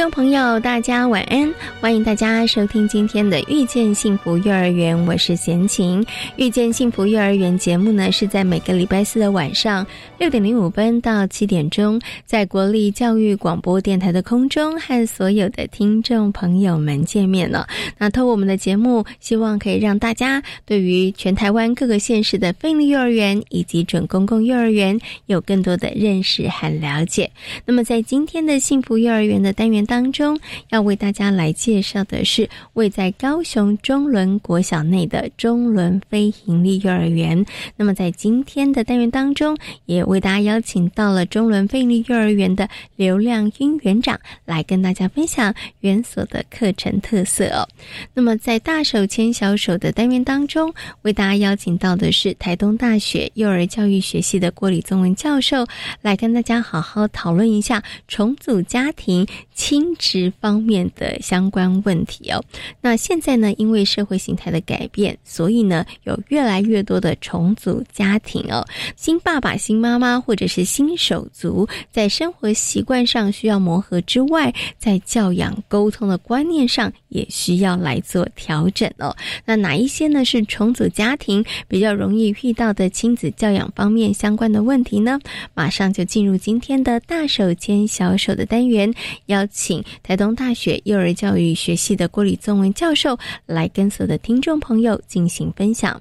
[0.00, 1.52] 听众朋友，大家晚安！
[1.80, 6.04] 欢迎大家收听今天的《遇见幸福幼儿园》，我是贤琴。
[6.36, 9.84] 《遇见幸福幼儿园》节目呢，是在每个礼拜四的晚上
[10.18, 17.66] 六点零五分到七点钟，在国立教育广播电台的空中和所有的听众朋友们见面了。
[17.96, 27.30] 那透过我们的节目，希望可以让大家对于全台湾各个县市的非立幼儿园以及准公共幼儿园有更多的认识和了解。
[27.64, 29.80] 那么，在今天的幸福幼儿园的单元。
[29.86, 37.46] 当中要为大家来介介绍的是位在高雄中仑国小内的中仑非营利幼儿园。
[37.76, 47.68] 那么在今天的单元当中，也为大家邀请到了中仑非营利幼儿园的刘亮英园长来跟大家分享园所的课程特色哦。
[48.14, 55.64] 那么在大手牵小手的单元当中，为大家邀请到的是台东大学幼儿教育学系的郭李宗文教授，
[56.02, 59.24] 来跟大家好好讨论一下重组家庭。
[59.52, 62.42] 亲职方面的相关关问题哦，
[62.80, 68.66] 那现在呢，因为社会形态的改变，所以呢，有越来越多的重组家庭哦，
[68.96, 79.14] 新爸爸、新妈妈或者是新手足，在生活习惯上需要磨合之外，在教养沟通的观念上也需要来做调整哦。
[79.44, 85.20] 那哪一些呢是重组家庭比较容易遇到的亲子教养方面相关的问题呢？
[85.52, 88.94] 马上就进入今天的大手牵小手的单元，
[89.26, 89.46] 邀。
[89.52, 96.00] 请台东大学幼儿教育学系的郭李宗文教授来跟所有的听众朋友进行分享。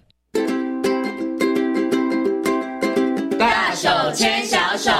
[3.37, 4.91] 大手牵小手。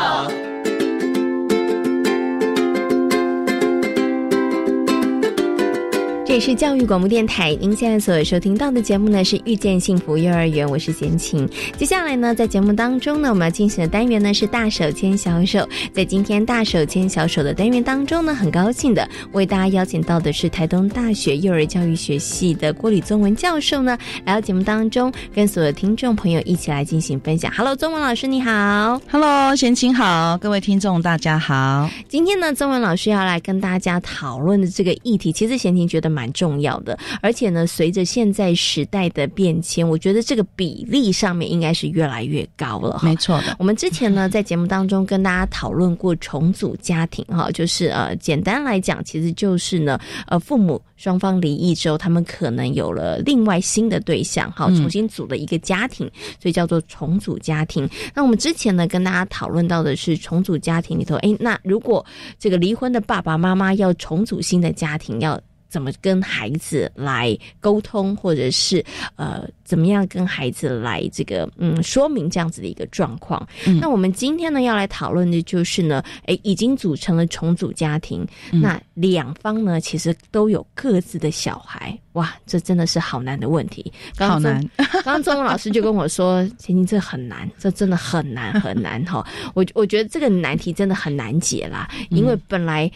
[6.30, 11.50] 这里是教育广播电台，您现在所收听到的节目呢是《遇见幸福幼儿园》，我是贤琴。
[11.76, 15.68] 接下来呢，在节目当中呢，我们要进行的单元呢是大手牵小手。
[15.92, 27.52] 在今天大手牵小手的单元当中呢，很高兴的为大家邀请到的是台东大学幼儿教育学系的郭李宗文教授呢，来到节目当中，跟所有听众朋友一起来进行分享。
[27.52, 31.90] Hello，宗文老师你好，Hello，贤琴好，各位听众大家好。
[32.08, 36.19] 今天呢，宗文老师要来跟大家讨论的这个议题，其实贤琴觉得蛮。
[36.20, 43.00] 蛮重要的，而且呢，随着现在时代的变迁，我觉得这个比例上面应该是越来越高了。
[43.02, 49.98] 没错的，我们之前呢在节目当中跟大家讨论过重组家庭，哈，就是呃，简单来讲，其实就是呢，
[50.28, 56.06] 呃，父母双方离异之后，他们可能有了另外新的对象，哈，重新组了一个家庭，
[56.42, 57.90] 所以叫做重组家庭。
[58.14, 62.06] 那我们之前呢跟大家讨论到的是重组家庭里头，哎，那如果
[62.38, 68.84] 这个离婚的爸爸妈妈要重组新的家庭，要怎么跟孩子来沟通，或者是
[69.16, 73.48] 呃，怎么样跟孩子来这个嗯说明这样子的一个状况？
[73.80, 83.94] 那我们今天呢要来讨论的就是呢，诶，已经组成了重组家庭，那两方呢其实都有各自的小孩，哇，这真的是好难的问题。
[84.18, 84.68] 好难。
[84.78, 92.92] 刚刚中文老师就跟我说：“其实这很难，这真的很难很难哈。”我我觉得这个难题真的很难解啦，因为本来。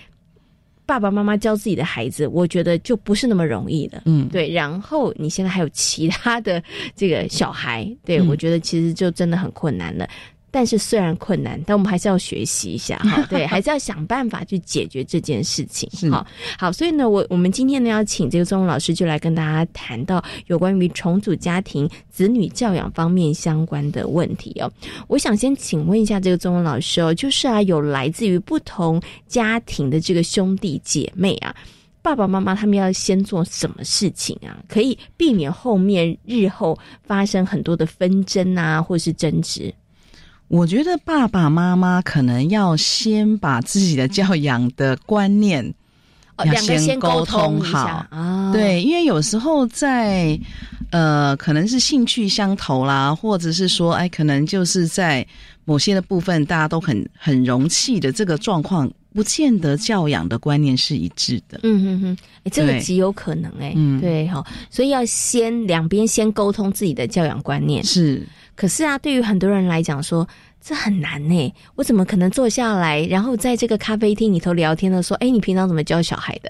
[0.85, 4.01] 爸爸妈妈教自己的孩子，我觉得就不是那么容易的。
[4.05, 4.51] 嗯，对。
[4.51, 6.61] 然后你现在还有其他的
[6.95, 10.07] 这个小孩，对我觉得其实就真的很困难了。
[10.53, 15.89] 但是虽然困难，但我们还是要学习一下 哈，对，还是要想办法去解决这件事情。
[16.11, 16.23] 好，
[16.59, 24.71] 好，所以呢，我我们今天呢要请这个钟老师就来跟大家谈到有关于重组家庭、子女教养方面相关的问题哦。
[25.07, 31.55] 我想先请问一下这个钟老师哦，就是啊，有来自于不同家庭的这个兄弟姐妹啊，
[32.03, 39.73] 爸爸妈妈他们要先做什么事情啊，可以避免后面日后发生很多的纷争啊，或是争执。
[40.53, 45.73] 我觉得爸爸妈妈可能要先把自己的教养的观念
[46.45, 48.05] 要先沟通好。
[48.11, 50.39] 啊，对，因为有时候在
[50.91, 55.25] 呃，可能是兴趣相投啦，或者是说，哎，可能就是在
[55.65, 61.59] 某些的部分大家都很很容器的这个状况不见得教养的观念是一致的。
[61.63, 68.25] 嗯哼哼，哎，这个极有可能哎，嗯，对哈，所以要先两边先沟通自己的教养观念是。
[68.55, 70.27] 可是啊，对于很多人来讲说。
[70.65, 76.49] 这很难呢，我怎么可能坐下来，然后在这个咖啡厅里头聊天的说，哎，你平常怎么教小孩的？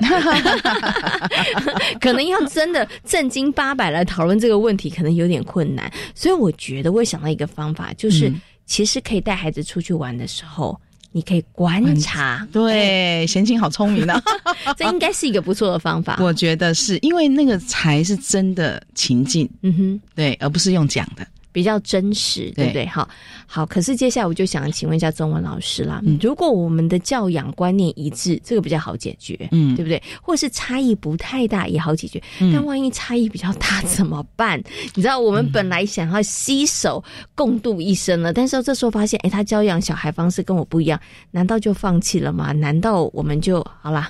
[1.99, 5.91] 可能要真的正经八百来讨论这个问题，可能有点困难。
[6.13, 8.31] 所以我觉得，我想到一个方法，就是
[8.67, 10.79] 其实可以带孩子出去玩的时候，
[11.13, 12.45] 你可以观察。
[12.51, 14.21] 对，贤琴好聪明啊，
[14.75, 16.17] 这应该是一个不错的方法。
[16.21, 21.25] 我觉得是因为那个才是真的情境，嗯哼，对，而不是用讲的。
[21.53, 22.85] 比较真实，对不对？
[22.87, 23.07] 好，
[23.45, 23.65] 好。
[23.65, 30.01] 可是接下来我就想请问一下中文老师啦，如果我们的教养观念一致，这个比较好解决，嗯，对不对？
[30.21, 32.21] 或是差异不太大也好解决，
[32.51, 34.61] 但万一差异比较大怎么办？
[34.95, 37.01] 你知道，我们本来想要携手
[37.35, 42.51] 共度一生了，但是这时候发现，哎，他教养小孩方式跟我不一样，难道就放弃了吗？
[42.51, 44.09] 难道我们就好啦，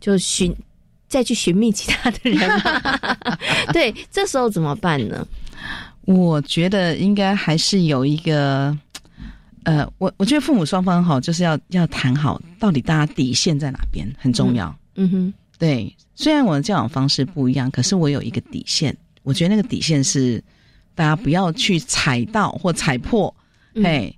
[0.00, 0.54] 就寻
[1.08, 2.62] 再去寻觅其他的人？
[3.72, 5.26] 对，这时候怎么办呢？
[6.06, 8.76] 我觉得应该还是有一个，
[9.64, 14.74] 呃，我我觉得父母双方哈，就是要要谈好，到底大家底线在哪边很重要。
[14.96, 15.94] 嗯哼，对。
[16.14, 18.96] 虽然我的教养方式不一样，可是我有一个底线。
[19.24, 20.40] 我觉得那个底线是
[20.94, 23.34] 大家不要去踩到或踩破。
[23.74, 24.14] 嘿，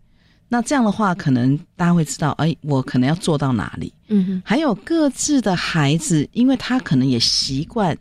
[0.49, 3.93] 那这样的话，可能大家会知道，哎，我可能要做到哪里。
[4.09, 4.43] 嗯哼。
[4.45, 7.97] 还有各自的孩子，因为他可能也习惯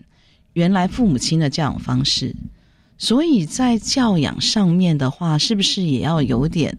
[0.53, 2.35] 原来父母亲的教养方式。
[2.97, 6.77] 所以在教养上面的话，是不是也要有点，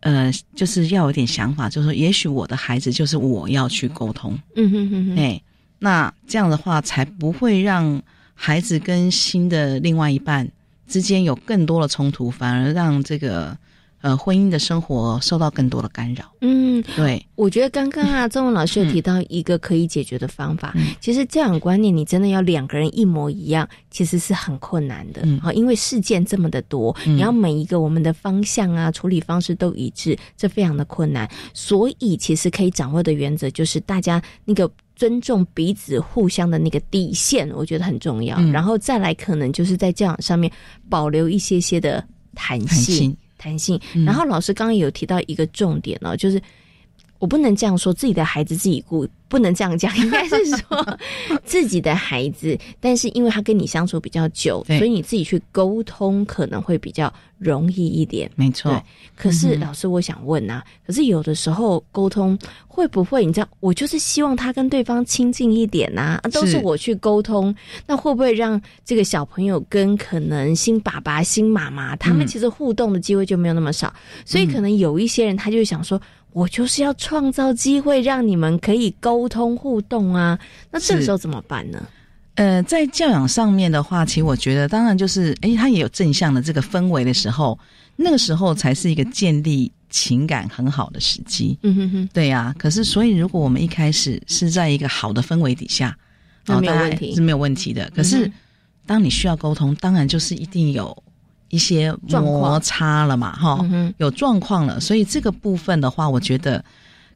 [0.00, 5.40] 呃，就是要有点想法，就是说，也许我的孩子就是我要去沟通，嗯哼哼哼，哎，
[5.78, 8.02] 那这样的话才不会让
[8.34, 10.48] 孩子跟新的另外一半
[10.86, 13.56] 之间有更多的冲突，反而让这个。
[14.04, 16.30] 呃，婚姻的生活受到更多的干扰。
[16.42, 20.74] 嗯，对，我觉得刚刚啊，周文老师有提到一个可以解决的方法。
[21.00, 25.22] 其实教养观念，你真的要两个人一模一样，其实是很困难的。
[25.24, 31.26] 嗯，好，因为事件这么的多，你要每一个我们的方向啊，处理方式都一致，这非常的困难。
[31.54, 38.38] 所以，其实可以掌握的原则就是大家那个尊重彼此互相的那个底线，我觉得很重要。
[38.52, 40.52] 然后再来，可能就是在教养上面
[40.90, 43.16] 保留一些些的弹性。
[43.44, 46.40] 弹性，然后老师刚刚有提到一个重点哦，就是
[47.24, 49.08] 我不能这样说自己的孩子自己顾。
[49.26, 50.98] 不能这样讲， 应该是说
[51.44, 58.30] 自己的孩子，但是因为他跟你相处比较久，所以你自己去沟通可能会比较容易一点。
[58.36, 58.80] 没错。
[59.16, 62.38] 可是老师，我想问啊，可是有的时候沟通
[62.68, 67.52] 会不会，你知道，我就是希望他跟对方亲近一点呐，都是我去沟通，
[67.88, 73.92] 那会不会让这个小朋友跟可能新爸爸、新妈妈他们其实互动的机会就没有那么少？
[74.24, 76.00] 所以可能有一些人他就想说。
[76.34, 80.38] 我就是要创造机会，让你们可以沟通互动啊。
[80.70, 81.80] 那这个时候怎么办呢？
[82.34, 87.56] 呃，在教养上面的话，其实我觉得，当然就是，哎，他也有正向的这个氛围的时候，
[87.94, 91.56] 那个时候才是一个建立情感很好的时机。
[91.62, 92.52] 嗯哼哼，对呀。
[92.58, 95.96] 可是，所以如果我们一开始是在一个好的氛围底下，
[96.46, 97.88] 那没有问题是没有问题的。
[97.94, 98.28] 可是，
[98.84, 101.03] 当你需要沟通，当然就是一定有。
[101.54, 103.64] 一些摩擦了嘛，哈，
[103.98, 106.64] 有状况了，所以这个部分的话，我觉得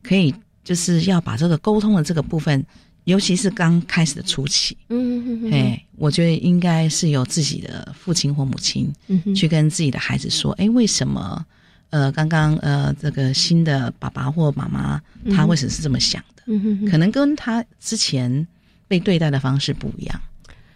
[0.01, 0.33] 可以
[0.63, 2.65] 就是要把这个沟通的这个部分，
[3.03, 8.93] 尤其是刚开始的初期，嗯，哎，我觉得应该是由自己的父亲或母亲
[9.35, 11.45] 去跟自己的孩子说，哎，为什么
[11.91, 15.01] 呃，刚刚呃，这个新的爸爸或妈妈
[15.35, 16.45] 他为什么是这么想的？
[16.89, 18.47] 可能跟他之前
[18.87, 20.21] 被对待的方式不一样，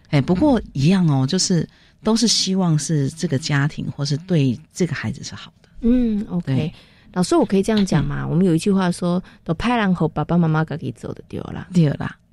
[0.08, 1.68] 哎，不过一样哦，就是。
[2.02, 5.68] 都是希望是这个家庭，或是对这个孩子是好的。
[5.82, 6.72] 嗯，OK，
[7.12, 8.26] 老师，我可以这样讲吗？
[8.26, 12.16] 我们有一句话说：“都拍狼后，爸爸妈妈可以走的丢了，丢了。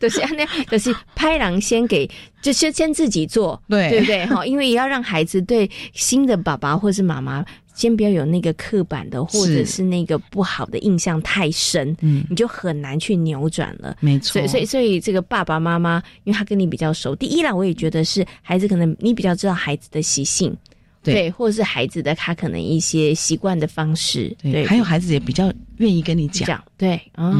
[0.00, 4.26] 就是那，就是拍狼先给，就先先自己做，对对不对？
[4.26, 7.44] 哈，因为也要让孩子对新的爸爸或是妈妈。
[7.74, 13.96] 先不要有那个刻板的，或者是那个不好的印象太深，嗯，你就很难去扭转了。
[14.00, 20.56] 没错，所以所以所以这个爸爸妈妈，因为他跟你比较熟，第一啦，我也觉得是孩子可能你比较知道孩子的习性。
[21.02, 27.34] 对，或者是孩子的他可能一些习惯的方式，对，还有孩子也比较愿意跟你讲，对，哦，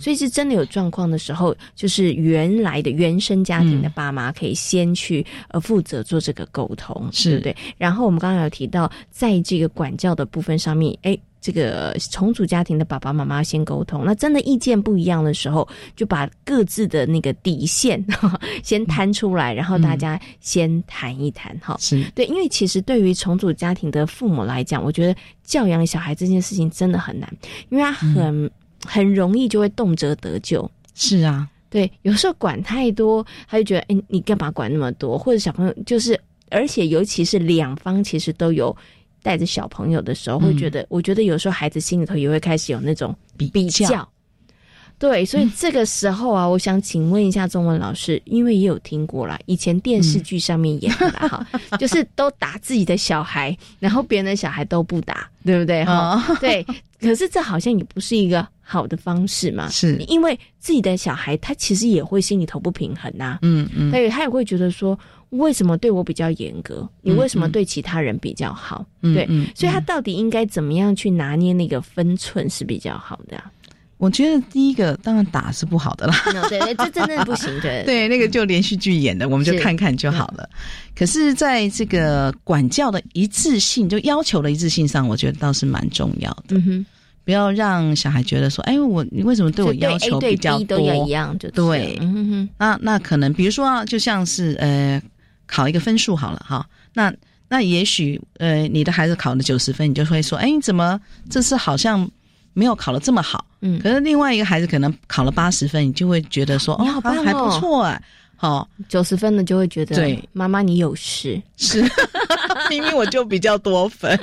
[0.00, 7.54] 所以是真的有状况的时候，就是原来的原生家庭的爸妈可以先去呃负责做这个沟通，是对。
[7.76, 11.18] 然后我们刚刚有提到，在这个管教的部分上面，哎。
[11.44, 14.02] 这个重组家庭的爸爸妈妈先沟通。
[14.02, 18.02] 那真的意见不一样的时候，就把各自的那个底线
[18.64, 21.54] 先摊出来，然后大家先谈一谈。
[21.60, 27.30] 哈，是对，因为其实对于重组家庭的父母来讲，我觉得教养小孩这件事情真的很难，
[27.68, 28.50] 因为他很
[28.86, 30.70] 很容易就会动辄得咎。
[30.94, 35.18] 是啊，对，有时候管太多，他就觉得，哎，你干嘛管那么多？
[35.18, 38.74] 或者小朋友就是，而且尤其是两方其实都有。
[39.24, 44.06] 带着小朋友的时候，会觉得，我觉得有时候孩子心里头也会开始有那种比较，
[44.98, 51.46] 对，所以这个时候啊，我想请问一下中文老师，因为也有听过啦，以前电视剧上面演的哈，
[51.80, 55.82] 就是都打自己的小孩，然后别人的小孩都不打，对不对？
[55.86, 56.62] 哈，对，
[57.00, 59.96] 可是这好像也不是一个好的方式嘛，是。
[60.06, 64.98] 因为自己的小孩他其实也会心里头不平衡呐，嗯嗯，所以他也会觉得说。
[65.38, 66.88] 为什么对我比较严格？
[67.02, 68.84] 你为什么对其他人比较好？
[69.00, 73.42] 对，所以他到底应该怎么样去拿捏那个分寸是比较好的？
[73.96, 76.14] 我觉得第一个当然打是不好的啦，
[76.48, 77.48] 对对，这真的不行。
[77.60, 80.46] 对 对，那个就连续剧演的，我们就看看就好了。
[80.96, 86.56] 可是，在这个管教的一致性，就要求的一致性上，我觉得倒是蛮重要的。
[86.56, 86.86] 嗯哼，
[87.24, 91.06] 不要让小孩觉得说，哎，我你为什么对我要求比较多？
[91.06, 91.96] 一样就对。
[92.02, 95.00] 嗯哼，那那可能比如说啊，就像是呃。
[95.46, 97.12] 考一个分数好了哈，那
[97.48, 102.08] 那也许呃，你的孩子考了九十分，你就会说，哎，你怎么这次好像
[102.52, 103.44] 没有考的这么好？
[103.60, 108.02] 嗯，可是另外一个孩子可能考了八十分，你就会觉得说，哦，还不错哎，
[108.36, 111.82] 好，九十分的就会觉得，对，妈妈你有事，是，
[112.68, 114.18] 明明我就比较多分。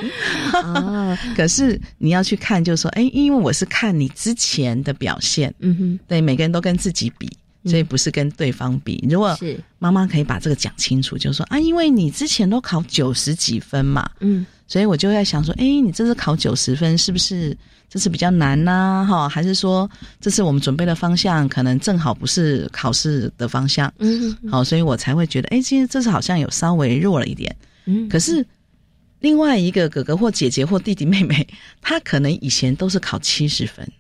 [0.54, 7.30] 啊，可是你要去看，就是说，哎，因为我是看你之前的表现，嗯哼，对，每个人都跟自己比。
[7.66, 9.60] 所以不是跟对方比，如果是。
[9.80, 17.58] 妈妈可以把这个讲清楚，就说啊，因为你之前都考九十几分嘛，嗯，所以我就在想说，哎，你这次考九十分，是不是
[17.90, 19.04] 这次比较难呢？
[19.10, 19.90] 哈，还是说
[20.20, 28.46] 这次我们准备的方向可能正好不是考试的方向，嗯，好，所以我才会觉得，哎，今天这次好像有稍微弱了一点，嗯，可是
[29.22, 31.48] 另外一个哥哥或姐姐或弟弟妹妹，
[31.82, 33.92] 他可能以前都是考七十分。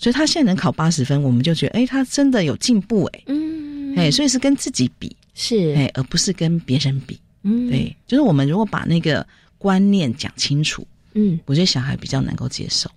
[0.00, 9.24] 所以他现在能考八十分，我们就觉得，哎，他真的有进步，哎，嗯，哎，所以是跟自己比，是，哎，而不是跟别人比，嗯，对，就是我们如果把那个
[9.58, 12.90] 观念讲清楚，嗯，我觉得小孩比较能够接受。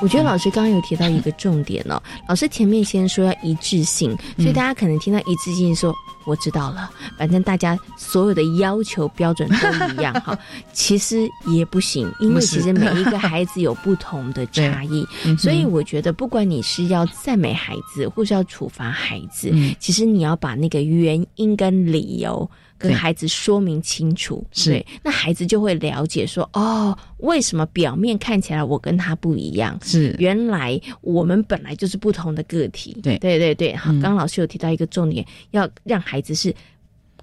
[0.00, 5.94] 我觉得老师刚刚有提到一个重点哦，老师前面先说要一致性，所以大家可能听到一致性说。
[6.26, 10.38] 我知道了，反正大家所有的要求标准都一样哈，
[10.74, 15.06] 其实也不行，因为其实每一个孩子有不同的差异，
[15.38, 22.50] 所以我觉得不管你是要赞美孩子，或是要处罚孩子，其实你要把那个原因跟理由。
[22.78, 29.76] 跟孩子说明清楚，是那孩子就会了解说哦，为什么表面看起来我跟他不一样？
[29.82, 32.96] 是原来我们本来就是不同的个体。
[33.02, 36.54] 对对对对，好，刚刚老师有提到一个重点，要让孩子是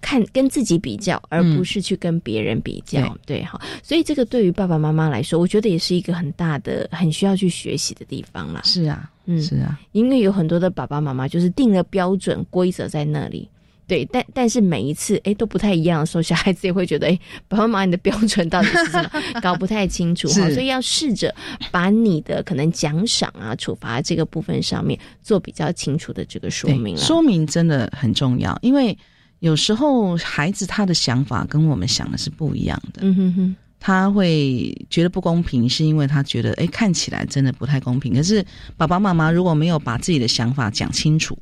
[0.01, 3.17] 看跟自己比较，而不是去跟别人比较。
[3.25, 8.61] 对，好，所以这个对于爸爸妈妈来说，我觉得也是一个很大的、很需要去学习的地方啦。
[8.65, 13.49] 是啊，嗯，是啊，因为有很多的爸爸妈妈就是定了标准规则在那里。
[13.87, 19.11] 对，但但是每一次哎都不太一样的时候，小孩子也会觉得哎，爸爸妈妈你的标准到底是什么，
[19.41, 21.33] 搞不太清楚哈，所以要试着
[21.71, 27.01] 把你的可能奖赏啊、处罚这个部分上面做比较清楚的这个说明了。
[27.01, 28.97] 说明真的很重要，因为
[29.39, 38.15] 有时候孩子他的想法跟我们想的是不一样的，嗯哼哼，他会觉得不公平，是因为他觉得哎看起来真的不太公平。
[38.15, 38.43] 可是
[38.77, 41.37] 爸爸妈妈如果没有把自己的想法讲清楚。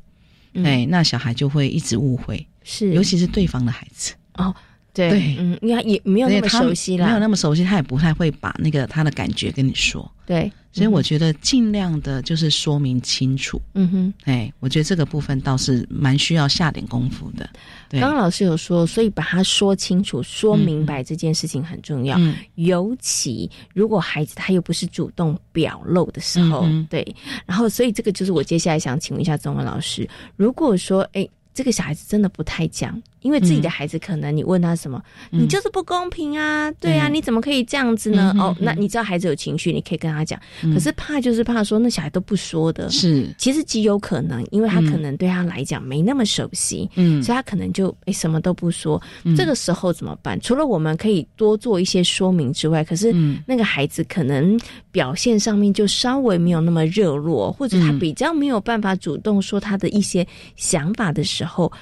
[0.62, 4.12] 哎，那小孩就会一直误会，是，尤其是对方的孩子。
[4.34, 4.54] 哦，
[4.92, 17.48] 对，嗯，因为也没有那么熟悉啦，没有那么熟悉，他也不太会把那个他的感觉跟你说，对，所以我觉得尽量的就是说明清楚，嗯哼，哎，我觉得这个部分倒是蛮需要下点功夫的。
[17.90, 22.18] 刚刚老师有说，所以把它说清楚、说明白这件事情很重要。
[22.18, 27.06] 嗯，尤其如果孩子他又不是主动表露的时候，对。
[27.46, 31.28] 然后，所以这个就是我接下来想请问一下中文老师，如果说，哎。
[31.56, 38.34] 这个小孩子真的不太讲，因为自己的孩子可能你问他什么，你就是不公平啊，对啊，你怎么可以这样子呢？
[38.38, 40.38] 哦，那你知道孩子有情绪，你可以跟他讲，
[40.74, 49.00] 可是怕就是怕说那小孩都不说的，是，其实极有可能，因为他可能对他来讲没那么熟悉，嗯，所以他可能就诶什么都不说。
[49.34, 50.38] 这个时候怎么办？
[50.40, 53.10] 除了我们可以多做一些说明之外，可是
[53.46, 54.60] 那个孩子可能
[54.92, 60.26] 表现上面就稍微没有那么热络，或者他比较没有办法主动说他的一些
[60.56, 61.72] 想法的时候。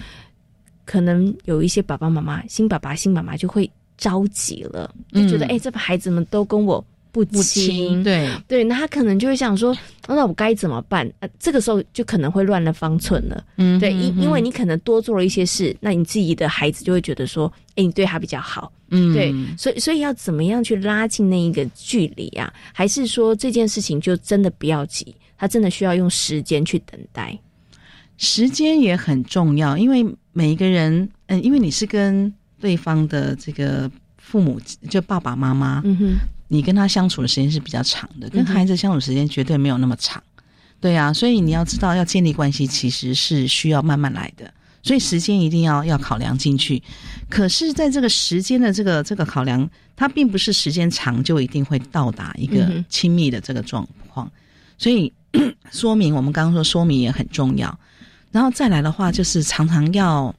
[0.84, 6.84] 可能有一些爸爸妈妈、新爸爸、新妈妈就会着急了，就觉得哎，这孩子们都跟我。
[7.14, 9.76] 不亲，对对，那他可能就会想说，
[10.08, 11.06] 那我该怎么办？
[11.20, 13.44] 呃，这个时候就可能会乱了方寸了。
[13.58, 18.72] 嗯，对，因因为你可能多做了一些事，那你自己的孩子就会觉得说，哎，你对他比较好。
[18.88, 22.50] 嗯，对，所以所以要怎么样去拉近那一个距离啊？
[22.72, 27.38] 还是说这件事情就真的不要急，他真的需要用时间去等待？
[28.22, 36.14] 时间也很重要，因为每一个人，嗯，因为你是跟对方的这个父母，就爸爸妈妈，嗯哼。
[36.46, 40.22] 你跟他相处的时间是比较长的，跟孩子相处时间绝对没有那么长，
[40.78, 44.52] 对啊，所以你要知道，要建立关系其实是需要慢慢来的，
[44.82, 46.82] 所以时间一定要要考量进去。
[47.30, 54.30] 可是，在这个时间的这个这个考量，它并不是时间长就一定会到达一个亲密的这个状况，
[54.76, 55.10] 所以
[55.72, 57.76] 说明我们刚刚说说明也很重要。
[58.32, 60.34] 然后再来的话，就是常常要。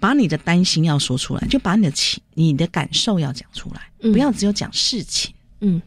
[0.00, 5.32] 把你的担心要说出来，就把你的情、你的感受要讲出来，不要只有讲事情。
[5.60, 5.80] 嗯，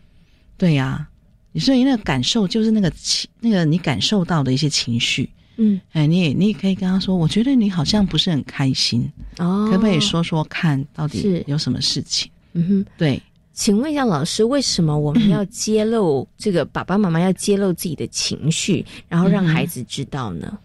[0.57, 1.05] 对呀，
[1.51, 5.29] 你所以那个感受就是那个情，那个你感受到的一些情绪。
[5.57, 9.05] 嗯，哎，你也你也可以跟他说，我觉得你好像不是很开心。
[9.39, 12.31] 哦，可不可以说说看到底有什么事情？
[12.53, 13.21] 嗯哼，对。
[13.51, 20.57] 请问一下老师，为什么我们要 揭露这个爸爸妈妈要揭露自己的情绪，然后让孩子知道呢？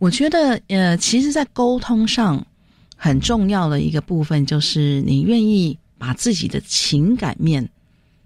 [0.00, 2.44] 我觉得，呃，其实，在沟通上。
[3.02, 7.66] 很重要的一个部分就是你愿意把自己的情感面，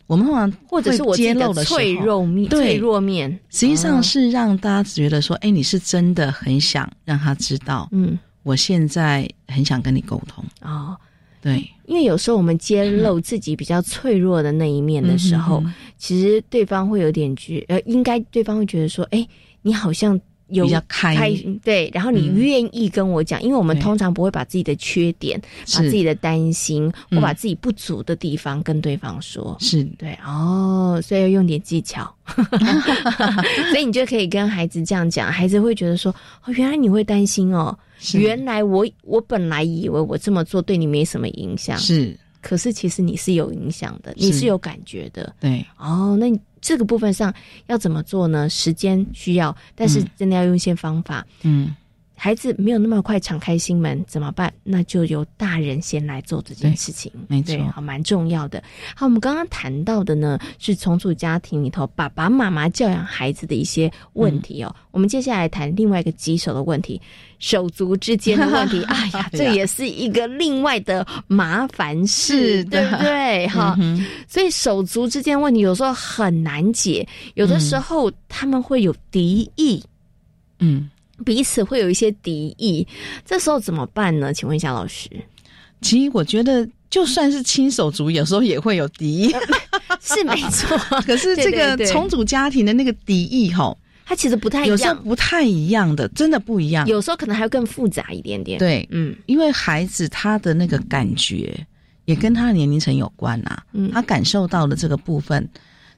[0.09, 10.97] 我们通常或者是我揭露的脆弱面，脆弱面，实际上是让大家觉得说，哎，你是真的很想让他知道，嗯，我现在很想跟你沟通哦，
[11.41, 15.63] 对，因为有时候我们揭露自己比较脆弱的那一面的时候，
[15.97, 19.25] 其实对方会有点觉，呃，应该对方会觉得说，哎，
[19.63, 20.21] 你好像。
[20.49, 21.17] 比较开
[21.63, 25.41] 对，然后你愿意跟我讲，因为我们通常不会把自己的缺点、
[25.75, 29.85] 把自己的担心或把自己不足的地方跟对方说，是。
[29.99, 32.15] 对哦，所以要用点技巧，
[33.71, 37.77] 所以你就可以跟孩子这样讲，孩子会觉得说哦，原来你会担心哦，
[38.15, 46.31] 原来我我本来以为我这么做对你没什么影响，是，可是其实你是有影响的，你是有感觉的，对，哦，那。
[46.65, 47.31] 这个部分上
[47.67, 48.49] 要怎么做呢？
[48.49, 51.23] 时间需要，但是真的要用一些方法。
[51.43, 51.77] 嗯。
[52.17, 54.53] 孩子没有那么快敞开心门，怎么办？
[54.63, 58.63] 那就由大人先来做这件事情，没错，好，蛮重要的。
[58.95, 64.75] 好，我们刚刚谈到的呢，是重组家庭里头爸爸妈妈教养孩子的一些问题哦。
[64.91, 67.01] 我们接下来谈另外一个棘手的问题，
[67.41, 68.83] 手足之间的问题。
[68.89, 73.47] 哎呀，这也是一个另外的麻烦事，对不对？
[73.49, 73.77] 哈，
[74.29, 79.83] 所以手足之间问题有时候很难解，有的时候他们会有敌意，
[80.61, 80.89] 嗯。
[81.25, 82.87] 彼此会有一些敌意，
[83.25, 84.33] 这时候怎么办呢？
[84.33, 85.09] 请问一下老师。
[85.81, 89.35] 其实我觉得，就算是亲手足，有时候也会有敌意，
[90.01, 90.79] 是没错。
[91.05, 96.87] 可是这个重组家庭的那个敌意，哈，它其实不太一样，有时候不太一样的，真的不一样。
[96.87, 98.59] 有时候可能还要更复杂一点点。
[98.59, 101.55] 对，嗯，因为孩子他的那个感觉
[102.07, 103.63] 也跟他的年龄层有关啊。
[103.73, 105.47] 嗯，他感受到的这个部分，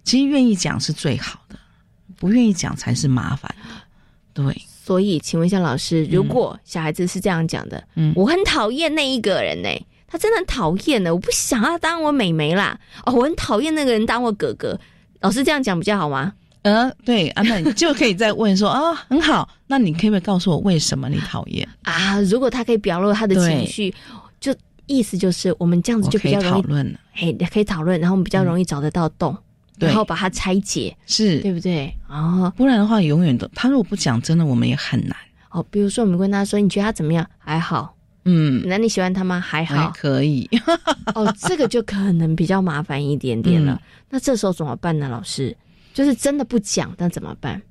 [0.02, 1.56] 其实愿意讲是最好的，
[2.16, 3.54] 不愿意讲才是麻烦。
[4.34, 4.60] 对。
[4.86, 9.68] 所以，请问一下老师，如果小孩子是这样讲的，嗯，我很讨厌那一个人呢，
[10.06, 14.78] 他真的很讨厌呢，我不想要当我妹妹啦，哦，我很讨厌那个人当我哥哥。
[15.20, 16.32] 老师这样讲比较好吗？
[16.62, 22.20] 呃，对啊，那你就可以再问说啊， 很好，那你可以不可以告诉我为什么你讨厌啊？
[22.20, 23.92] 如果他可以表露他的情绪，
[24.38, 24.54] 就
[24.86, 29.36] 意思就是我们这样子就比较容易讨论，嘿，可以讨论，然后我们比较容易找得到洞。
[29.78, 31.92] 然后把它拆解，是对不对？
[32.08, 35.16] 哦，不然的话，永远都他如果不讲，真的我们也很难。
[35.50, 37.94] 哦，比如说我们问他说：“你觉得他怎么样？”还好。
[38.24, 39.38] 嗯，那你喜欢他吗？
[39.40, 40.48] 还好，可以。
[41.14, 43.80] 哦，这个就可能比较麻烦一点点了。
[44.10, 45.08] 那这时候怎么办呢？
[45.08, 45.56] 老师，
[45.94, 47.62] 就是真的不讲，那怎么办？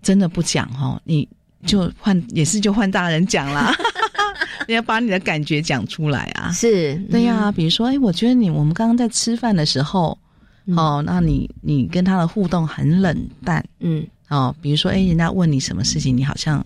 [0.00, 1.28] 真的不讲哦，你
[1.66, 3.74] 就换，也是就换大人讲啦。
[4.68, 6.52] 你要把你的感觉讲出来啊！
[6.52, 10.16] 是对呀，比如说，哎，我觉得你我们刚刚在吃饭的时候。
[10.76, 16.64] 哦，那你你跟他的互动很冷淡，嗯，哦，比如说，哎，人家问你什么事情，你好像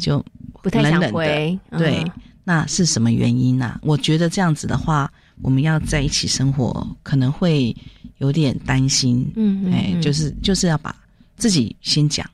[0.00, 0.24] 就
[0.62, 2.04] 不太想回，对，
[2.44, 3.80] 那是什么原因呢？
[3.82, 5.12] 我觉得这样子的话，
[5.42, 7.74] 我们要在一起生活，可能会
[8.18, 10.94] 有点担心，嗯，哎，就是就是要把
[11.36, 12.24] 自己先讲，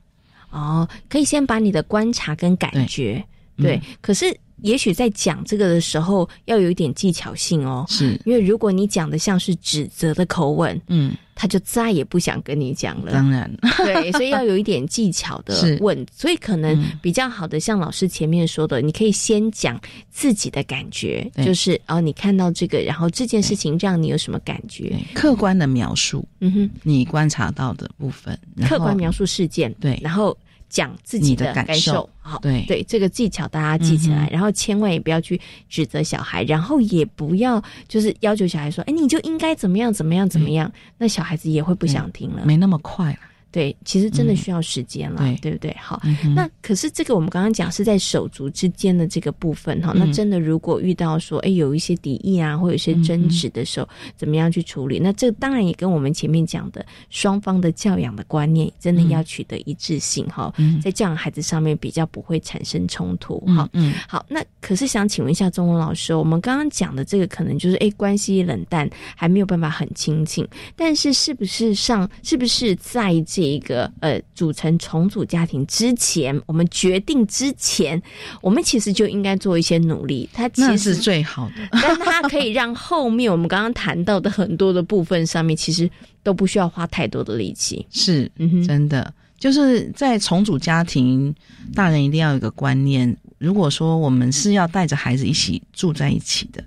[0.51, 3.25] 哦，可以先把你的观察跟感觉，
[3.57, 4.35] 对，可是。
[4.63, 8.19] 也许在讲这个的时候要有一点技巧性哦，是。
[8.25, 13.11] 因为如果你讲的像是指责的口吻，嗯，他就再也不想跟你讲了。
[13.11, 24.97] 当然，对，所以要有一点技巧的 问，所以可能比较好的，像老师前面说的，你可以先讲自己的感觉，就是哦，你看到这个，然后这件事情让你有什么感觉？
[25.13, 30.35] 客观的描述，嗯哼，你观察到的部分，客观描述事件，对，然后。
[30.73, 32.65] 讲自己的感受，好，对。
[32.65, 43.19] 对，这个技巧大家记起来，然后千万也不要去指责小孩，然后也不要就是要求小孩说，哎，你就应该怎么样怎么样怎么样，那小孩子也会不想听了，没那么快了。
[43.53, 45.71] 对，其实真的需要时间了，对不对？
[45.79, 46.01] 好，
[46.35, 53.87] 那可是这个我们刚刚讲是在手足之间的这个部分哈，那真的如果遇到说哎有一些敌意啊，或有一些争执的时候，
[54.17, 54.97] 怎么样去处理？
[54.97, 60.51] 那这当然也跟我们前面讲的双方的教养的观念真的要取得一致性哈，
[60.83, 63.69] 在教养孩子上面比较不会产生冲突哈。
[63.73, 70.43] 嗯，好，那可是想请问一下钟文老师，我们刚刚讲的这个可能就是哎关系冷淡，还没有办法很亲近，
[70.75, 73.42] 但是是不是上是不是在这？
[73.47, 78.01] 一个呃，组成重组家庭之前，我们决定之前，
[78.41, 80.29] 我们其实就应该做一些努力。
[80.33, 85.89] 它其实是最好的， 但它可以让后面我们刚刚谈到的很多的部分上面，其实
[86.21, 87.85] 都不需要花太多的力气。
[87.89, 88.31] 是，
[88.65, 91.33] 真的，就是在重组家庭，
[91.73, 96.63] 大人一定要有一个观念：如果说我们是要带着孩子一起住在一起的，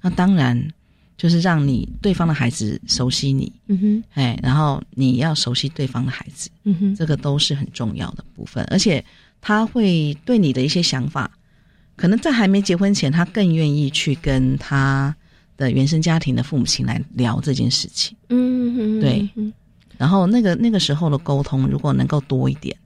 [0.00, 0.70] 那当然。
[1.16, 8.62] 就是让你对方的孩子熟悉你，嗯哼，哎，然后你要熟悉对方的孩子，嗯哼，这个都是很重要的部分。
[8.70, 9.02] 而且
[9.40, 11.30] 他会对你的一些想法，
[11.96, 15.14] 可能在还没结婚前，他更愿意去跟他
[15.56, 19.28] 的原生家庭的父母亲来聊这件事情，嗯哼，对，
[19.96, 22.76] 然后那个那个时候的沟通，如果能够多一点，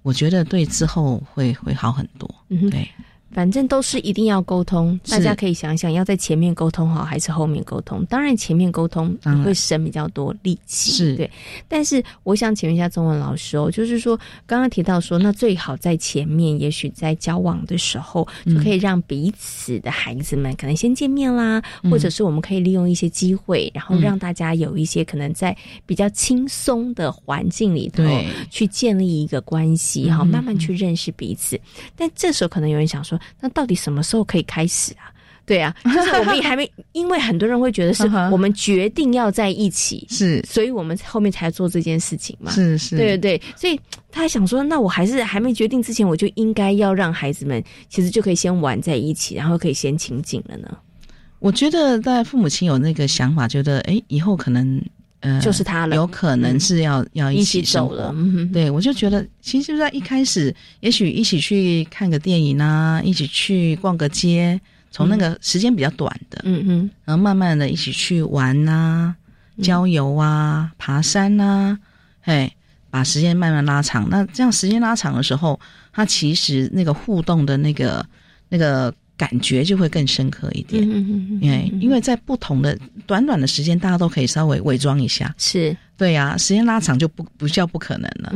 [0.00, 2.88] 我觉得对之后会会好很多，嗯对。
[3.34, 8.04] 反正都是一定要沟通，大家可以想想，要在前面沟通好还是后面沟通？
[8.06, 11.28] 当然前面沟通你会省比较多力气，是对。
[11.66, 14.16] 但是我想请问一下中文老师哦，就是说
[14.46, 28.04] 刚刚提到说，那最好在前面，也许在交往的时候就可以让彼此的孩子们可能先见面啦，或者是我们可以利用一些机会，然后让大家有一些可能在比较轻松的环境里头
[28.48, 31.60] 去建立一个关系，好慢慢去认识彼此。
[31.96, 33.18] 但这时候可能有人想说。
[33.40, 35.10] 那到底什么时候可以开始啊？
[35.46, 42.50] 对啊， 就是我们也还没，因为很多人会觉得是我们决定要在一起，是，所以我们后面才做这件事情嘛。
[42.50, 43.78] 是是，对对对，所以
[44.10, 50.78] 他想说，那我还是还没决定之前，我就应该要让孩子们其实就可以先玩在一起，然后可以先亲近了呢。
[51.40, 54.82] 我觉得在父母亲有那个想法，觉得哎，以后可能。
[55.24, 58.14] 嗯，就是他了，有可能是要要一起走了。
[58.52, 64.60] 对，我就觉得，其实就在一开始，也许一起去看个电影啊，一起去逛个街，
[64.90, 69.16] 从那个时间比较短的，嗯嗯，然后慢慢的一起去玩啊，
[69.62, 71.78] 郊游啊，爬山啊，
[72.20, 72.52] 嘿，
[72.90, 74.06] 把时间慢慢拉长。
[74.10, 75.58] 那这样时间拉长的时候，
[75.92, 78.04] 他其实那个互动的那个
[78.48, 78.94] 那个。
[79.16, 80.82] 感觉就会更深刻一点，
[81.40, 86.36] 因为因为在不同的短短的时间，大家都可以稍微伪装一下，是对呀。
[86.36, 88.32] 时间拉长就不不叫不可能了，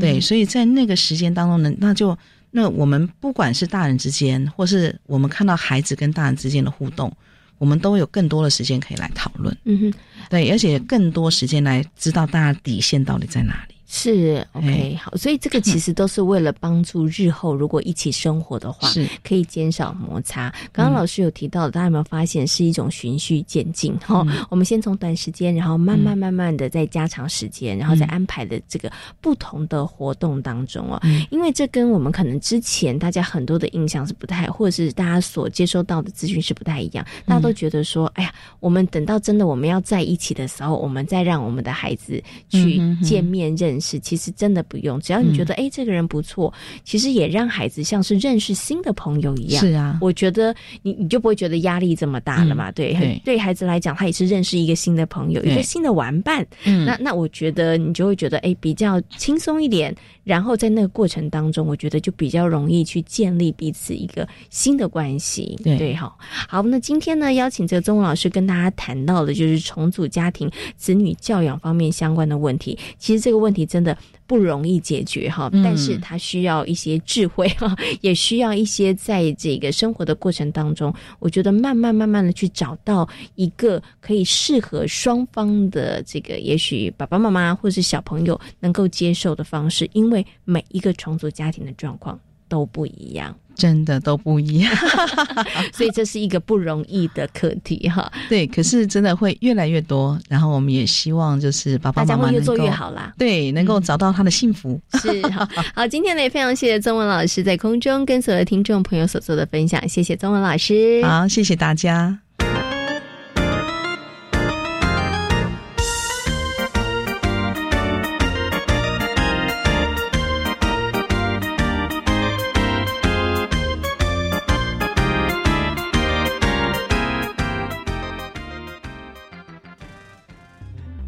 [0.00, 0.20] 对。
[0.20, 2.16] 所以在那个时间当中呢，那就
[2.50, 7.12] 那我们不管是大人之间，或是我们看到孩子跟大人之间的互动，
[7.58, 9.92] 我们都有更多的时间可以来讨论，嗯哼，
[10.30, 13.73] 对，而且更多时间来知道大家底线到底在哪里。
[13.96, 20.52] 是 OK 好，所以这个其实都是为了帮助日后如果一起生活的话， 是可以减少摩擦。
[20.72, 23.96] 刚刚老师有提到，大家有没有发现是一种循序渐进？
[23.98, 31.00] 哈，我们先从短时间，然后慢慢慢慢的再加长时间，然后再安排的这个不同的活动当中哦。
[31.30, 37.06] 因为这跟我们可能之前大家很多的印象是不太，或者是大家所接收到的资讯是不太一样。
[37.26, 43.83] 大家都觉得说，哎呀，我们等到真的我们要在一起的时候，我们再让我们的孩子去见面认识。
[43.84, 46.52] 是，其实真的不用，只要你觉得哎，这个人不错，
[46.84, 49.60] 其实也让孩子像是认识新的朋友一样。
[49.60, 52.72] 是啊，我觉得你你就不会觉得压力这么大了嘛？
[52.72, 56.46] 对，对孩子来讲，他也是认识一个新的朋友，一个新的玩伴。
[56.64, 59.94] 嗯，那那我觉得你就会觉得哎，比较轻松一点。
[60.24, 65.54] 然后在那个过程当中，我觉得就比较容易去建立彼此一个新的关系。
[65.62, 66.16] 对，好，
[66.48, 72.78] 好，那今天呢，邀请这个宗文老师跟大家谈到的就是重组家庭、子女教养方面相关的问题。
[72.96, 90.24] 其实这个问题真的不容易解决哈，但是它需要一些智慧哈， 也需要一些在这个生活的过程当中，我觉得慢慢慢慢的去找到一个可以适合双方的这个，也许爸爸妈妈或者是小朋友能够接受的方式，因为。
[90.46, 92.20] 每一个重组家庭的状况。
[92.46, 93.34] 都不一样。
[93.56, 94.72] 真的都不一样，
[95.72, 98.10] 所以这是一个不容易的课题哈。
[98.28, 103.12] 对，可是真的会越来越多，然后我们也希望就是爸爸妈妈越做越好啦。
[103.18, 104.80] 对，能够找到他的幸福。
[105.00, 111.02] 是好，好，今天呢也非常谢谢宗文老师在空中跟所有听众朋友所做的分享，谢谢宗文老师。
[111.04, 112.23] 好，谢谢大家。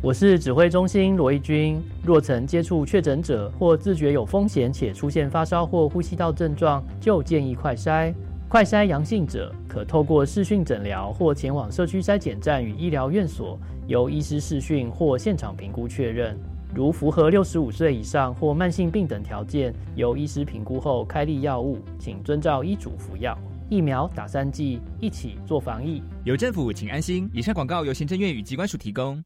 [0.07, 1.83] 我是指挥中心罗义军。
[2.05, 8.15] 若曾接触确诊者或自觉有风险且出现发烧或呼吸道症状，就建议快筛。
[8.49, 16.39] 快筛阳性者可透过视讯诊疗或前往社区筛检站与医疗院所，由医师视讯或现场评估确认。
[16.73, 23.37] 如符合六十五岁以上或慢性病等条件，由医师评估后开立药物，请遵照医嘱服药。
[23.69, 26.03] 疫苗打三剂，一起做防疫。
[26.25, 27.29] 有政府，请安心。
[27.33, 29.23] 以上广告由行政院与机关署提供。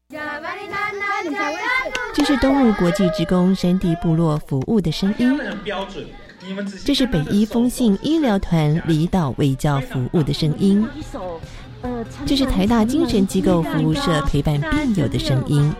[2.13, 5.39] 这是东吴国际职工山地部落服务的声音。
[6.83, 10.85] 这是北医风信医疗团离岛卫教服务的声音。
[12.25, 15.73] 这是台大精神机构服务社陪伴病友的声音。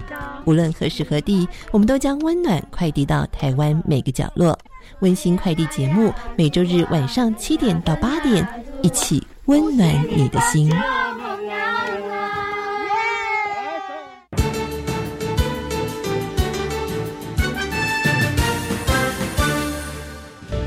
[0.46, 4.58] 无论何时何地，我们都将温暖快递到台湾每个角落。
[5.00, 8.48] 温馨快递节目，每周日晚上七点到八点，
[8.82, 10.72] 一起温暖你的心。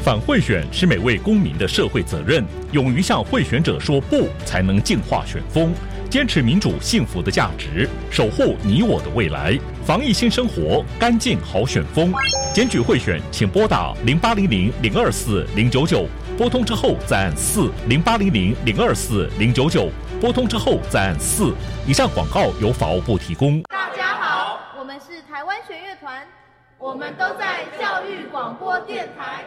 [0.04, 5.72] 反贿选是每位公民的社会责任，勇于向贿选者说不，才能净化选风。
[6.10, 9.58] 坚持民主幸福的价值，守护你我的未来。
[9.82, 12.12] 防疫新生活，干净好选风。
[12.52, 19.88] 检举贿选，请拨打零八零零零二四零九九，拨通之后再按四零八零零零二四零九九，
[20.20, 21.54] 拨通之后再按四。
[21.86, 23.62] 以上广告由法务部提供。
[23.62, 26.22] 大家好，我们是台湾弦乐团，
[26.76, 29.46] 我们都在教育广播电台。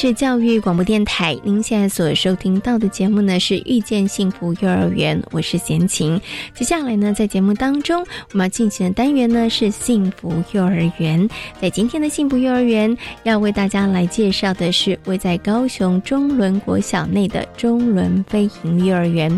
[0.00, 6.20] 是教育广播电台，您现在所收听到的节目呢是《遇见幸福幼儿园》，我是贤琴。
[6.54, 11.28] 接下来呢，在节目当中，我们要进行的单元呢是幸福幼儿园。
[11.60, 19.28] 在今天的幸福幼儿园，要为大家来介绍的是位在高雄中仑国小内的中仑飞行幼儿园。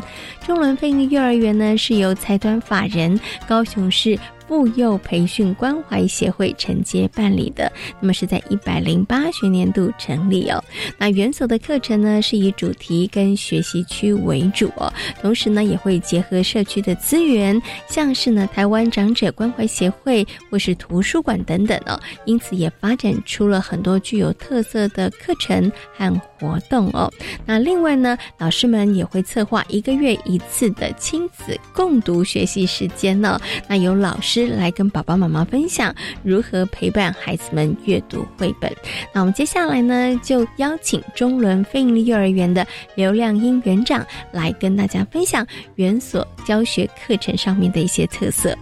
[0.47, 3.19] 中仑飞行幼儿园呢，是由财团法人
[3.49, 4.19] 高雄市。
[4.51, 10.61] 妇幼培训关怀协会承接办理的，那么是在一百零八学年度成立哦。
[10.99, 27.09] 那园所的课程呢，是以主题跟学习区为主哦，同时呢，也会结合社区的资源，像是呢台湾长者关怀协会或是图书馆等等哦，因此也发展出了很多具有特色的课程和活动哦。
[27.47, 33.39] 那另外呢，老师们也会策划一个月一次的亲子共读学习时间呢。
[33.69, 34.41] 那有老师。
[34.41, 38.73] 来跟爸爸妈妈分享如何陪伴孩子们阅读绘本。
[39.13, 48.57] 那我们接下来呢，就邀请中伦飞盈幼儿园的刘亮英园长来跟大家分享园所教学课程上面的一些特色。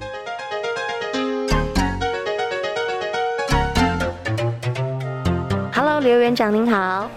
[5.72, 7.10] Hello，刘园长您好，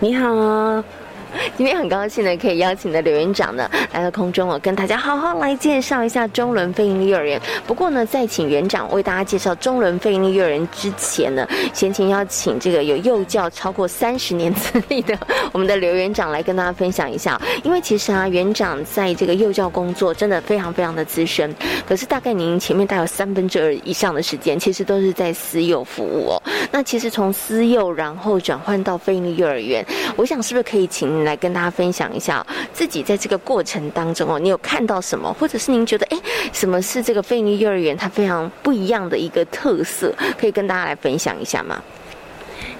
[0.00, 0.84] 你好。
[1.56, 7.40] 今天很高兴呢，可以邀请的刘园长呢来到空中哦，跟大家好好来介绍一下中伦飞利幼儿园。
[7.66, 15.18] 不过呢，在请园长为大家介绍中伦飞利幼儿园之前呢，先请邀请这个有幼教超过三十年资历的
[15.52, 17.40] 我们的刘园长来跟大家分享一下。
[17.62, 21.54] 因为其实啊，园长在这个幼教工作真的非常非常的资深，
[21.86, 26.42] 可是大概您前面大概有三分之二以上的时间，其实都是在私幼服务哦。
[26.70, 29.84] 那其实从私幼然后转换到飞利幼儿园，
[30.16, 31.17] 我想是不是可以请？
[31.24, 36.18] 来跟大家分享一下自己在这个过程当中哦，你有看到什么，或者是您觉得哎，
[36.52, 41.82] 什么是这个飞尼幼儿园它非常不一样的一个特色，可以跟大家来分享一下吗？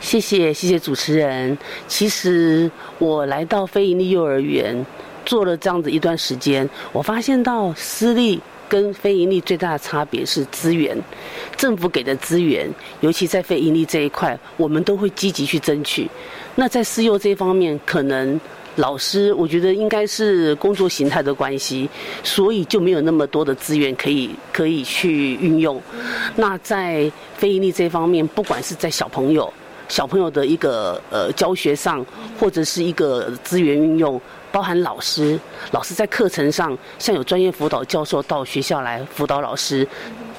[0.00, 1.56] 谢谢谢谢主持人。
[1.86, 4.86] 其实我来到非盈利幼儿园
[5.24, 10.96] 做了这样子一段时间，我发现到私立跟非盈利最大的差别是资源，
[11.56, 12.68] 政府给的资源，
[13.00, 16.08] 尤其在非盈利这一块，我们都会积极去争取。
[16.54, 18.38] 那在私幼这方面，可能
[18.76, 21.88] 老师我觉得应该是工作形态的关系，
[22.22, 25.80] 所以就没有那么多的资源可以可以去运用。
[26.36, 29.52] 那在非盈利这方面，不管是在小朋友
[29.88, 32.04] 小朋友的一个呃教学上，
[32.38, 34.20] 或者是一个资源运用。
[34.50, 35.38] 包含老师，
[35.72, 39.86] 老师在课程上，像有专业辅导教授到学校来辅导老师、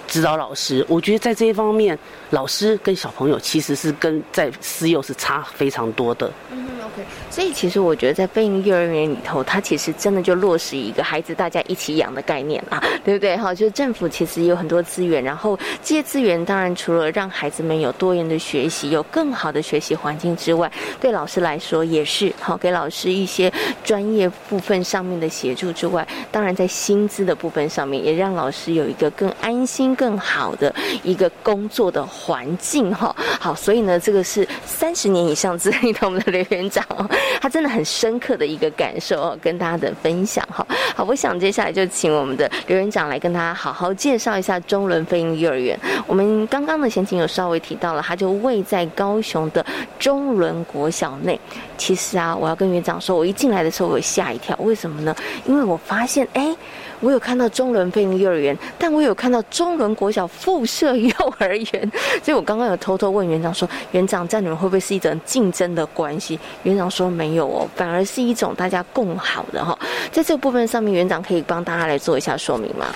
[0.09, 1.97] 指导老师，我觉得在这一方面，
[2.31, 6.29] 老师跟小朋友其实是跟在私幼是差非常多的。
[6.51, 13.37] 嗯哼，OK，所以其实我觉得在飞鹰幼儿园里头，它其实真的就落实一个孩子大家一起养的概念啊， 对不对？
[13.37, 23.51] 哈，就是政府其实有很多资源，然后这些资源当然除了让孩子们有多元的学习，有更好的学习环境之外，对老师来说也是好，给老师一些
[23.83, 33.13] 专业部分上面的协助之外，当然在薪资的部分上面也让老师有一个更安心、更好的一个工作的环境哈。
[33.37, 36.85] 好，所以呢，这个是三十年以上资历的我们的刘园长。
[37.41, 40.65] 他真的很深刻的一个感受哦，跟大家的分享哈。
[40.95, 45.77] 好，我想接下来就请我们的刘园长来跟大家好好介绍一下中伦飞鹰幼儿园。
[46.07, 49.65] 我们刚刚的前情有稍微提到了，它就位在高雄的
[49.99, 51.37] 中伦国小内。
[51.77, 55.13] 其实啊，我要跟园长说，我一进来的时候我吓一跳，为什么呢？
[55.45, 56.55] 因为我发现哎。
[57.01, 69.77] 我有看到中伦飞鹰幼儿园，但我有看到中伦国小附设幼儿园， 所以我刚刚有偷偷问园长说：“园长，这样你们会不会是一种竞争的关系？”园长说：“没有哦，反而是一种大家共好的哈。”
[70.11, 72.87] 在这个部分上面，园长可以帮大家来做一下说明吗？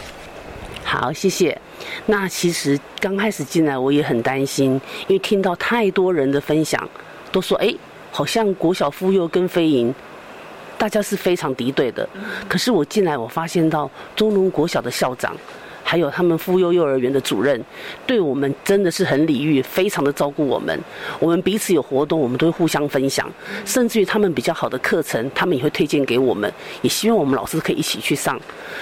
[0.84, 1.58] 好，谢谢。
[2.06, 4.74] 那其实刚开始进来我也很担心，
[5.08, 6.90] 因为听到太多人的分享，
[7.32, 7.74] 都说：“哎，
[8.12, 9.94] 好像国小附幼跟飞鹰。”
[10.84, 12.06] 大家是非常敌对的，
[12.46, 15.34] 可是我进来，我发现到中农国小的校长。
[15.86, 17.62] 还有他们妇幼幼儿园的主任，
[18.08, 20.80] 对我们真的是很礼遇，非常的照顾我们。
[21.20, 23.30] 我们彼此有活动，我们都会互相分享，
[23.66, 28.40] 甚至于他们比较好的课程，他们也会推荐给我们，也希望我们老师可以一起去上。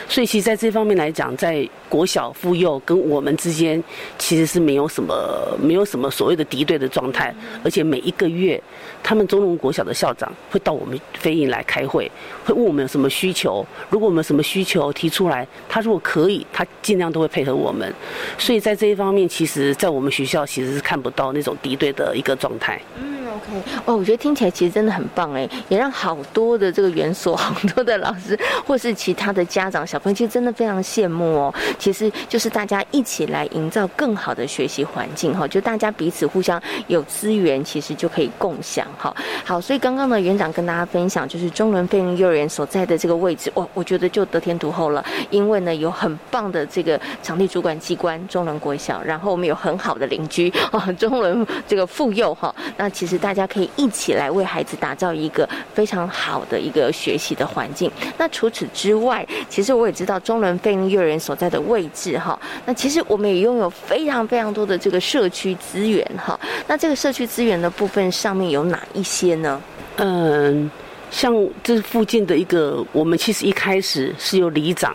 [0.07, 3.83] 所以，其实在这方面来讲，在国小妇幼跟我们之间，
[4.19, 7.33] 其实是没有什么没有什么所谓的敌对的状态。
[7.63, 8.61] 而且每一个月，
[9.03, 12.09] 他们中龙国小的校长会到我们飞营来开会，
[12.45, 13.65] 会问我们有什么需求。
[13.89, 16.65] 如果我们有什么需求提出来，他如果可以，他。
[16.81, 17.93] 尽量都会配合我们，
[18.39, 22.81] 所以在这一方面，其实，在我们学校其实是看不到那种敌对的一个状态。
[22.99, 31.53] 嗯 OK，哦，我觉得听起来其实真的很棒哎，也让好多的这个园所、 好多的老师或是其他的家长、小朋友，其实真的非常羡慕哦。
[31.79, 39.15] 其实就是大家一起来营造更好的学习环境哈，就大家彼此互相有资源，其实就可以共享哈。
[39.45, 53.31] 好，所以刚刚呢，园长跟大家分享，就是中伦飞鹰幼儿园所在的这个位置，我我觉得就得天独厚了，因为呢有很棒的这个场地主管机关中伦国小，然后我们有很好的邻居啊， 中伦这个妇幼哈，那其实大。
[53.31, 57.89] 家可以一起来为孩子打造一个非常好的一个学习的环境。
[58.17, 62.37] 那除此之外，其实我也知道中伦飞鹰幼儿园所在的位置哈。
[62.65, 66.37] 那其实我们也拥有非常非常多的这个社区资源哈。
[66.67, 69.61] 那这个社区资源的部分上面有哪一些呢？
[69.95, 70.69] 嗯，
[71.09, 74.93] 像这附近的一个，我们其实一开始是由里长，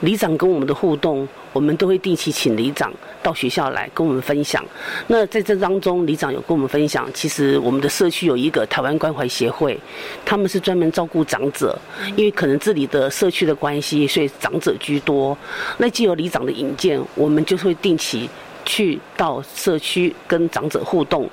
[0.00, 1.28] 里长跟我们的互动。
[1.52, 4.64] 我们都会定期请里长到学校来跟我们分享。
[5.06, 9.78] 那在这当中，里长有跟我们分享，其实我们的社区有一个台湾关怀协会，
[10.24, 11.78] 他们是专门照顾长者，
[12.16, 15.36] 因为可能这里的社区的关系，所以长者居多。
[15.78, 18.28] 那既有里长的引荐，我们就会定期
[18.64, 21.28] 去到社区跟长者互动。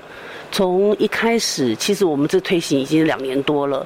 [0.50, 3.86] 从一开始，其实我们这推行已经两年多了。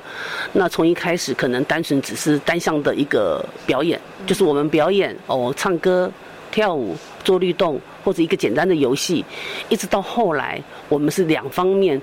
[0.54, 6.10] 那从一开始，可能单纯只是单向的一个表演，就是我们表演哦，唱歌、
[6.52, 9.24] 跳舞、做律动，或者一个简单的游戏，
[9.70, 12.00] 一直到后来，我们是两方面，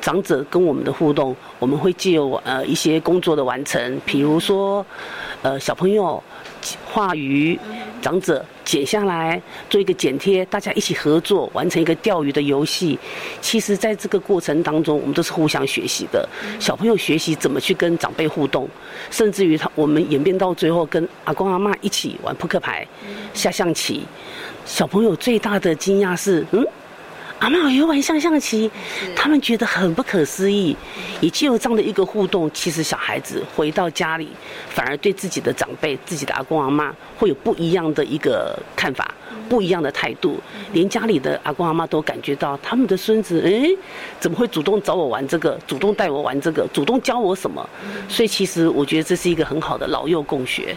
[0.00, 4.84] 长者跟我们的互动，我们会借由呃一些工作的完成，比如说，
[5.42, 6.22] 呃小朋友
[6.84, 7.58] 画鱼。
[8.00, 12.98] 长者剪下来做一个剪贴，大家一起合作完成一个钓鱼的游戏。
[13.40, 16.28] 其实，在这个过程当中，我们都是互相学习的。
[16.58, 18.68] 小朋友学习怎么去跟长辈互动，
[19.10, 22.86] 甚至于他我们演变到最后，跟阿公阿妈一起玩扑克牌、
[23.34, 24.02] 下象棋。
[24.64, 26.66] 小朋友最大的惊讶是，嗯。
[27.40, 28.70] 阿妈也玩象象棋，
[29.16, 30.76] 他们觉得很不可思议。
[31.22, 34.28] 也就有这样的一个互动，其实小孩子回到家里，
[34.68, 39.14] 反而对自己的长辈、自己的阿公阿妈会有不一样的一个看法，
[39.48, 40.38] 不一样的态度。
[40.74, 43.70] 连家里的阿公阿妈都感觉到，他们的孙子哎，
[44.18, 47.66] 怎么会主动找我玩这个，主动带我玩这个，主动教我什么？
[48.06, 50.76] 所以其实我觉得这是一个很好的老幼共学。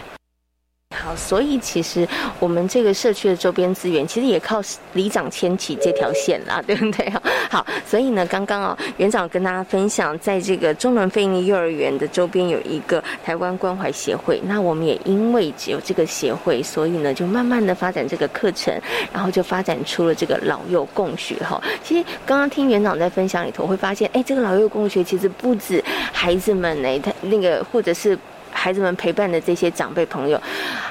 [0.94, 2.06] 好，所以其实
[2.38, 7.12] 我们这个社区的周边资源，其实也靠里长牵起这条线啦，对不对？
[7.50, 18.72] 好，所以呢，刚刚哦，园长跟大家分享，在这个中仑非营利幼儿园的周边有一个台湾关怀协会，那我们也因为只有这个协会，所以呢，就慢慢的发展这个课程，
[19.12, 21.62] 然后就发展出了这个老幼共学哈。
[21.82, 25.82] 其实刚刚听园长在分享里头，会发现，哎，这个老幼共学其实不止
[26.12, 28.18] 孩子们呢，他那个或者是。
[28.64, 30.40] 孩子们陪伴的这些长辈朋友，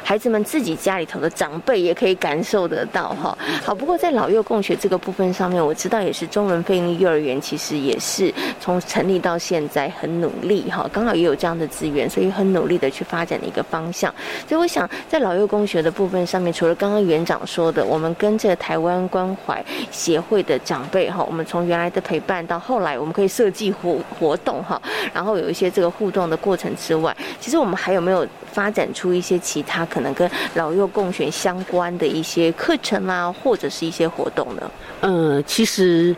[0.03, 3.35] 孩子们自己家里头的长辈也可以感受得到哈。
[3.65, 10.87] 好，不过在老幼共学这个部分上面，我知道也是中文费力幼儿园，其实也是从成立到现在很努力哈。
[10.93, 14.13] 刚好也有这样的资源，所以很努力的去发展的一个方向。
[14.47, 24.79] 所以我想，在老幼共学的部分上面，除了刚刚园长说的，我们跟这个台湾关怀协会的长辈哈，我们从原来的陪伴到后来，我们可以设计活活动哈，
[25.11, 27.49] 然后有一些这个互动的过程之外，其。
[27.49, 34.71] 实我们还有没有发展出一些其他可能跟老幼共学相关的一些课程啊，或者是一些活动呢？
[34.99, 36.13] 嗯，其实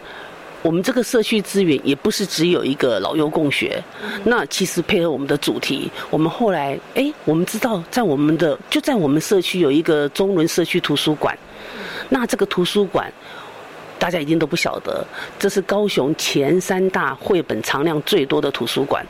[0.63, 3.81] 我们这个社区资源也不是只有一个老幼共学。
[4.23, 11.37] 那其实配合我们的主题，我们后来哎，我们知道在我们的就在我们社区有一个中仑社区图书馆。
[12.09, 13.11] 那这个图书馆。
[14.05, 15.03] 大家一定都不晓得，
[15.39, 19.03] 这是高雄前三大绘本藏量最多的图书馆，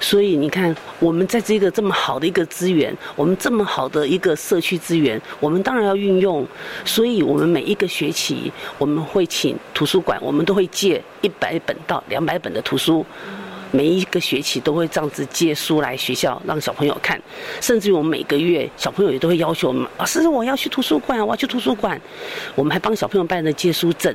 [0.00, 6.46] 所以你看，我们在这个这么好的一个资源，我们这么好的一个社区资源，我们当然要运用。
[6.82, 13.04] 所以我们每一个学期，我们会请图书馆，我们都会借一百本到两百本的图书。
[13.70, 17.20] 每一个学期都会这样子借书来学校让小朋友看，
[17.60, 22.00] 甚至于我们每个月小朋友也都会要求我们老师我要去图书馆，我要去图书馆。
[22.54, 24.14] 我们还帮小朋友办了借书证，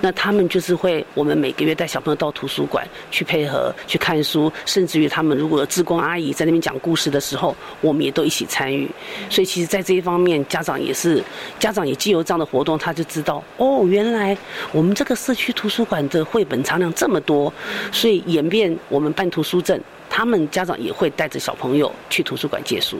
[0.00, 8.88] 那他们就是会我们每个月带小朋友到图书馆去配合去看书，甚至于他们如果有志工阿姨在那边讲故事的时候，我们也都一起参与。
[9.30, 11.22] 所以其实，在这一方面，家长也是
[11.58, 14.36] 家长也既有这样的活动，他就知道哦，原来
[14.72, 17.50] 我们这个社区图书馆的绘本藏量这么多，
[17.90, 18.76] 所以演变。
[18.90, 19.80] 我们办图书证，
[20.10, 22.98] 他们家长也会带着小朋友去图书馆借书。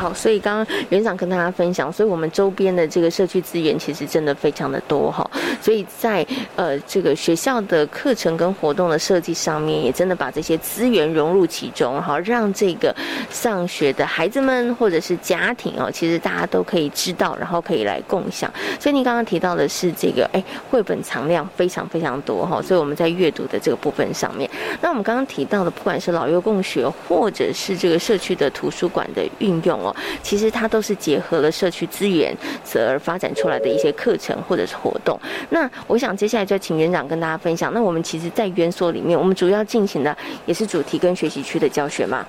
[0.00, 5.30] 好，所以刚刚园长跟大家分享，所以我们周边的这个社区资源其实真的非常的多哈。
[5.60, 6.26] 所以在
[6.56, 12.96] 呃这个学校的课程跟活动的设计上面，也真的把这些资源融入其中，哈，让这个
[13.28, 18.50] 上学的孩子们或者是家庭哦，其实大家都可以知道，然后可以来共享。
[18.80, 24.48] 所以您刚刚提到的是这个，哎，绘本藏量非常非常多哈，所以我们在阅读的这个部分上面。
[24.80, 29.89] 那我们刚刚提到的，不管是老幼共学，或者是这个社区的图书馆的运用哦，
[30.22, 32.36] 其实它都是结合了社区资源，
[32.74, 35.18] 而发展出来的一些课程或者是活动。
[35.48, 37.72] 那我想接下来就请园长跟大家分享。
[37.72, 40.16] 那我们其实，在园所里面，我们主要进行的
[40.46, 42.26] 也是主题跟学习区的教学嘛。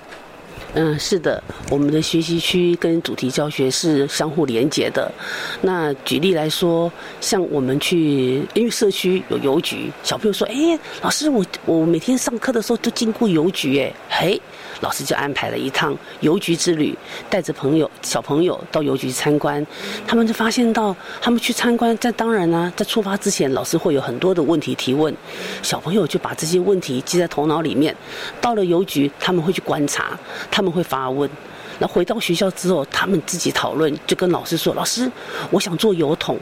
[0.74, 5.12] 嗯，是的，我们的学习区跟主题教学是相互连接的。
[5.60, 6.90] 那举例来说，
[7.20, 14.40] 像我们去，因为社区有邮局，小朋友说：“哎，老师，我我每天上课的时候都经过邮局，哎，嘿。”
[14.82, 16.94] 老师就安排了一趟邮局之旅，
[17.30, 19.64] 带着朋友、小朋友到邮局参观。
[20.06, 25.14] 他们就发现到，他们去参观，在当然呢，在出发之前，老师会有很多的问题提问，
[25.62, 27.96] 小朋友就把这些问题记在头脑里面。
[28.40, 30.18] 到了邮局，他们会去观察，
[30.50, 31.30] 他们会发问。
[31.78, 35.10] 那回到学校之后，他们自己讨论，就跟老师说：“老师，
[35.50, 36.36] 我想做邮筒。”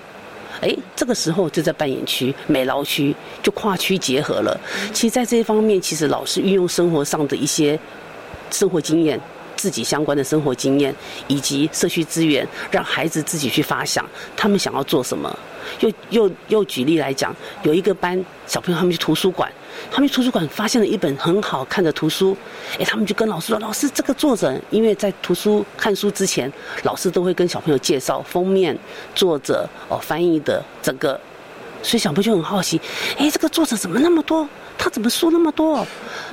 [0.61, 4.59] 哎，这个时候就在扮演区、美劳区就跨区结合了。
[4.93, 7.79] 其实，在这一方面，其实老师运用生活上的一些。
[8.51, 9.21] 生活经验，
[9.57, 10.95] 自己相关的生活经验，
[11.29, 14.05] 以及社区资源，让孩子自己去发想，
[14.37, 15.39] 他们想要做什么。
[15.81, 19.51] 又又又举例来讲，有一个班小朋友他们去图书馆，
[19.91, 22.37] 他们去图书馆发现了一本很好看的图书，
[22.79, 26.51] 哎，他们就跟老师说：“老师，这个作者，因为在图书看书之前，
[26.83, 28.77] 老师都会跟小朋友介绍封面、
[29.15, 31.19] 作者哦、翻译的整个，
[31.83, 32.81] 所以小朋友就很好奇，
[33.19, 34.49] 哎，这个作者怎么那么多？
[34.77, 35.87] 他怎么书那么多？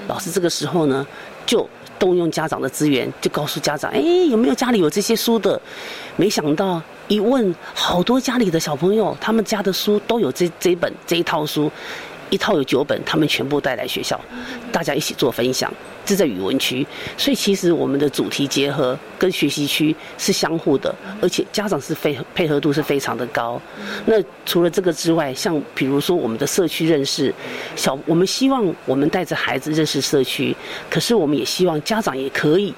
[0.08, 1.06] 老师这个时候呢，
[1.46, 1.70] 就。
[2.00, 5.60] 动用家长的资源，就告诉家长：哎，有没有家里有这些书的？
[6.16, 11.72] 没想到一问，好多家里的小朋友，他们家的书都有这这本这一套书。
[12.30, 14.20] 一套有九本，他们全部带来学校，
[14.72, 15.72] 大家一起做分享。
[16.06, 23.62] 这在语文区，所以其实我们的主题结合跟学习区是相互的，而且家长是非配合度是非常的高。
[24.06, 24.16] 那
[24.46, 27.34] 除了这个之外，像比如说我们的社区认识
[27.76, 30.56] 小，我们希望我们带着孩子认识社区，
[30.90, 32.74] 可是我们也希望家长也可以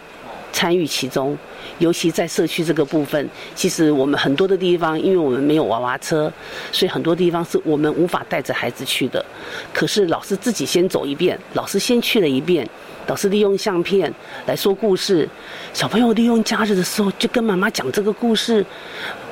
[0.52, 1.38] 参与其中。
[1.80, 6.32] 尤其在社区这个部分，其实我们很多的地方，因为我们没有娃娃车，
[6.72, 9.26] 所以很多地方是我们无法带着孩子去的。
[9.74, 12.68] 可是老师自己先走一遍，老师先去了一遍，
[13.08, 14.14] 老师利用相片
[14.46, 15.28] 来说故事，
[15.74, 18.64] 小朋友利用假日的时候就跟妈妈讲这个故事，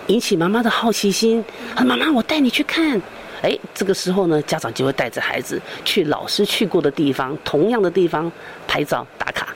[0.08, 1.44] 引起妈妈的好奇心。
[1.86, 3.00] 妈妈，我带你去看。
[3.44, 8.32] 哎，这个时候呢，家长就会带着孩子去老师去过的地方，同样的地方
[8.68, 9.54] 拍照打卡。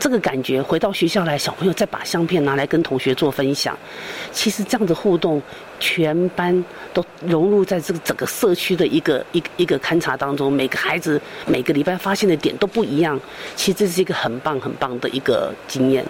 [0.00, 3.78] 这个感觉回到学校来，小朋友再把相片拿来跟同学做分享。
[4.32, 5.40] 其实这样的互动，
[5.78, 10.50] 全班都融入在这个整个社区的一个一个一个勘察当中。
[10.50, 13.20] 每个孩子每个礼拜发现的点都不一样。
[13.54, 16.02] 其实这是一个很棒很棒的一个经验。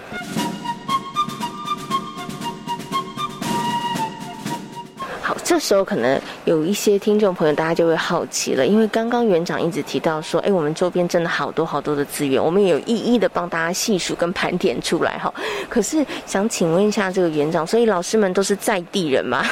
[5.51, 15.33] 这时候可能有一些听众朋友，大家就会好奇了，因为刚刚园长一直提到说，哎，我们周边真的好多好多的资源，我们也有一一的帮大家细数跟盘点出来哈。
[15.67, 19.45] 可是想请问一下这个园长，所以老师们都是在地人吗？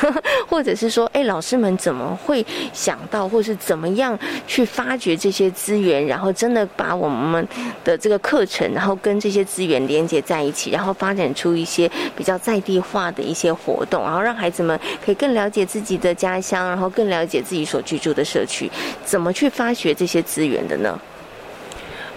[0.47, 7.45] 或者是说，哎，老师们怎么会想到，或是怎么样去发掘这些资源，然后真的把我们
[7.84, 15.89] 的这个课程，然后跟这些资源连接在一起，然后发展出一些比较在地化的一些活动，然后让孩子们可以更了解自己。
[15.90, 18.70] 自己的家乡，然后更了解自己所居住的社区，
[19.04, 21.00] 怎么去发掘这些资源的呢？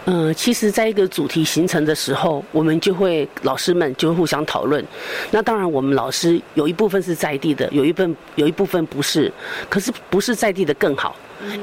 [0.04, 4.84] 嗯，其实，在一个主题形成的时候，我们就会老师们就会互相讨论。
[5.30, 9.32] 那当然，我们老师有一部分是在地的，有一部分有一部分不是。
[9.70, 11.16] 可是，不是在地的更好。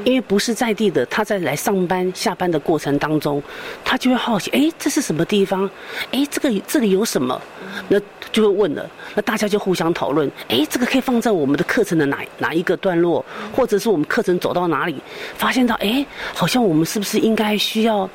[0.04, 3.42] 因为不是在地的，他在来上班、下班的过程当中，
[3.84, 5.70] 他就会好奇：哎，这是什么地方？
[6.12, 7.42] 哎，这个这里有什么？
[7.88, 8.00] 那
[8.32, 8.90] 就会问了。
[9.16, 13.24] 那大家就互相讨论：哎，这个可以放在我们的课程的哪哪一个段落，
[13.56, 14.96] 或者是我们课程走到哪里，
[15.36, 18.10] 发现到哎，好像我们是不是应该需要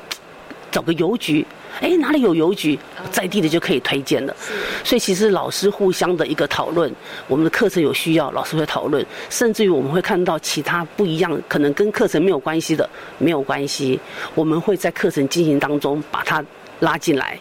[0.71, 1.45] 找个邮局？
[1.81, 2.77] 哎，哪里有邮局，
[3.11, 4.35] 在地的就可以推荐了。
[4.83, 6.91] 所以其实老师互相的一个讨论，
[7.27, 13.99] 我们的课程有需要，老师会讨论，甚至于我们会看到其他不一样，可能跟课程没有关系的，没有关系，
[14.33, 16.43] 我们会在课程进行当中把它
[16.79, 17.39] 拉进来。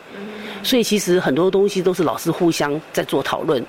[0.62, 3.62] 所以其实很多东西都是老师互相在做讨论。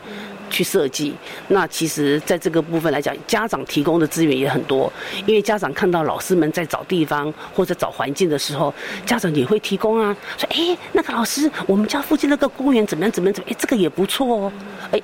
[0.56, 1.14] 去设计，
[1.50, 4.92] 那其实在这个部分来讲，家长提供的资源也很多。
[5.26, 8.74] 因为家长看到老师们在找地方或者找环境的时候，
[9.06, 13.12] 家长也会提供啊，说：“哎，那个老师，我们家附近那个公园怎么样？
[13.12, 13.34] 怎么样？
[13.34, 13.54] 怎么样？
[13.54, 14.54] 哎，这个也不错哦。”
[14.92, 15.02] 哎，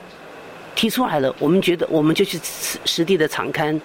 [0.76, 3.80] 提出来了，我们觉得我们就去实实地的场刊，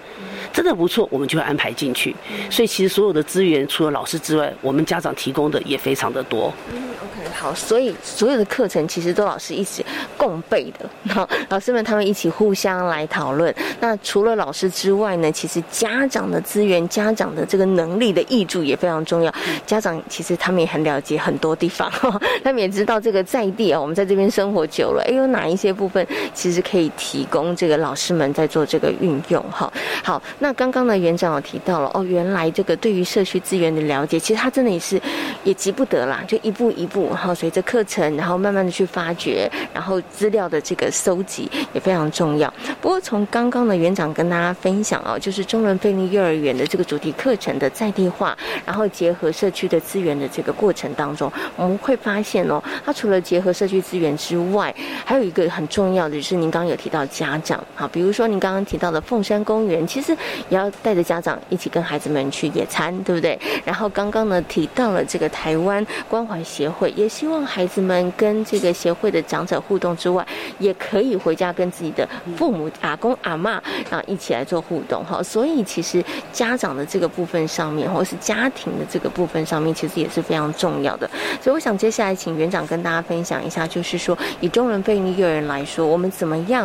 [0.51, 2.15] 真的不错，我们就会安排进去。
[2.49, 6.53] 所以其实所有的资源，除了老师之外，我们家长提供的也非常的多。
[6.71, 9.85] 嗯，OK，好，所以所有的课程其实都老师一起
[10.17, 11.13] 共备的。
[11.13, 13.53] 好老师们他们一起互相来讨论。
[13.79, 19.33] 那除了老师之外呢，其实家长的资源、家长的这个能力的益助也非常重要。
[19.65, 21.91] 家长其实他们也很了解很多地方，
[22.43, 29.43] 他们也知道这个在地啊，我们在这边生活久了，哎，有哪一些部分其实可以可以提供这个老师们在做这个运用。
[29.49, 29.73] 哈，
[30.03, 35.01] 好，那刚刚呢，园长有提到了哦，原来这个对于社区资源的了解，其实他真的也是
[35.43, 37.07] 也急不得啦，就一步一步。
[37.09, 42.53] 然后随着课程，然后慢慢的去发掘，然后资料的这个收集也非常重要。
[42.79, 54.71] 不过从刚刚的园长跟大家分享哦，就是中伦菲利幼儿园的这个主题课程的在地化，然后结合社区的资源的这个过程当中，我们会发现哦，它除了结合社区资源之外，
[55.03, 60.15] 还有一个很重要的就是您刚有提到家长，好，比如说您刚刚提到的凤山公园，其实
[60.47, 63.37] 也要带着家长一起跟孩子们去野餐，对不对？
[63.65, 67.07] 然后刚刚呢提到了这个台湾关怀协会也。
[67.17, 70.23] 希望孩子们跟这个协会的长者互动之外，
[70.59, 73.53] 也可以回家跟自己的父母、阿公、阿妈
[73.89, 75.23] 啊一起来做互动哈。
[75.23, 81.09] 所以其实家长的这个部分上面，或是家庭的这个部分上面，其实也是非常重要的。
[81.41, 86.56] 所以我想接下来请园长跟大家分享一下，就是说以中人贝尼幼儿园来说，我们怎么样？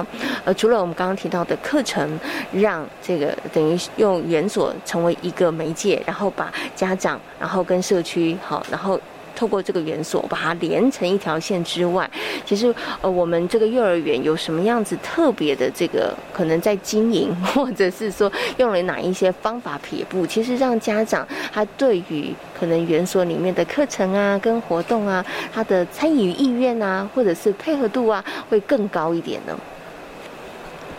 [0.45, 2.18] 呃，除了我们刚刚提到的课程，
[2.53, 9.01] 让这个等于用园所成为一个媒介，然后把家长，然后跟社区好，然后。
[9.34, 12.09] 透过这个园所把它连成一条线之外，
[12.45, 29.59] 其实呃，我们这个幼儿园有什么样子特别的这个可能在经营， 或者是说用了哪一些方法撇步，其实让家长他对于可能园所里面的课程啊、跟活动啊，他的参与意愿啊，或者是配合度啊，会更高一点呢？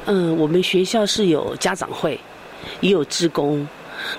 [0.06, 2.20] 嗯，我们学校是有家长会，
[2.82, 3.68] 也有职工。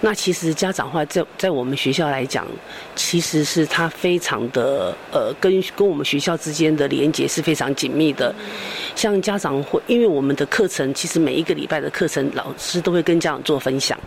[0.01, 2.47] 那其实家长话在在我们学校来讲，
[2.95, 8.35] 其实是他非常的呃，跟跟我们学校之间的连接是非常紧密的，
[8.95, 13.99] 像家长会，因为我们的课程其实每一个礼拜的课程，老师都会跟家长做分享。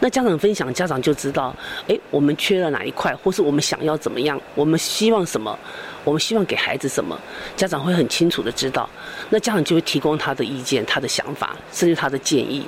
[0.00, 1.54] 那家长分享，家长就知道，
[1.88, 5.58] 哎，我们缺了哪一块，或是我们想要怎么样，我们希望什么。
[6.04, 7.18] 我们希望给孩子什么，
[7.56, 8.88] 家长会很清楚的知道，
[9.28, 12.64] 那家长就会提供他的意见、他的想法，甚至他的建议。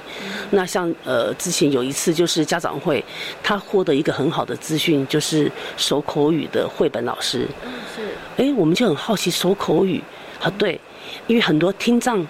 [0.50, 3.04] 那像呃之前有一次就是家长会，
[3.42, 7.46] 他获得一个很好的资讯，就是手口语的绘本老师。
[7.64, 8.42] 嗯，是。
[8.42, 10.02] 哎，我们就很好奇手口语
[10.40, 10.80] 啊，对，
[11.26, 12.26] 因为很多听障、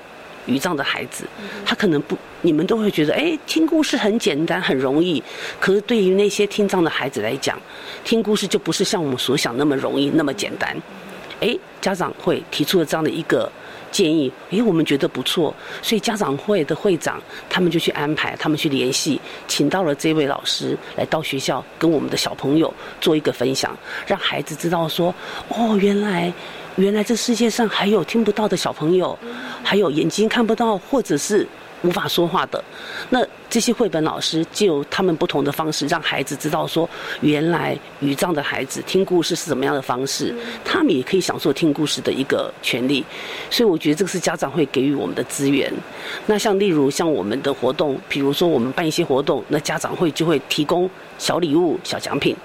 [0.47, 1.25] 语障的孩子，
[1.65, 5.23] 他可能不，你们都会觉得，哎，听故事很简单、很容易。
[5.61, 7.57] 可是对于那些听障的孩子来讲，
[8.03, 10.77] 听故事就不是像我们所想那么容易、那么简单。
[11.41, 13.51] 哎，家长会提出了这样的一个
[13.91, 23.77] 建议，诶，我们觉得不错，所以家长会的会长他们就去安排，他们去联系，请到了这位老师来到学校跟我们的小朋友做一个分享，
[24.07, 25.15] 让孩子知道说，
[25.49, 26.33] 哦，原来
[26.77, 29.19] 原来这世界上还有听不到的小朋友，
[29.63, 31.47] 还有眼睛看不到或者是
[31.83, 32.63] 无法说话的，
[33.11, 33.27] 那。
[33.51, 36.87] 这些绘本老师就他们不同的方式，让孩子知道说，
[37.23, 43.03] 原来语障的孩子听故事是怎么样的方式，他们也可以享受听故事的一个权利。
[43.49, 45.73] 所以我觉得这个是家长会给予我们的资源。
[46.27, 52.37] 那像例如像我们的活动，比如说我们办一些活动，那家长会就会提供小礼物、小奖品。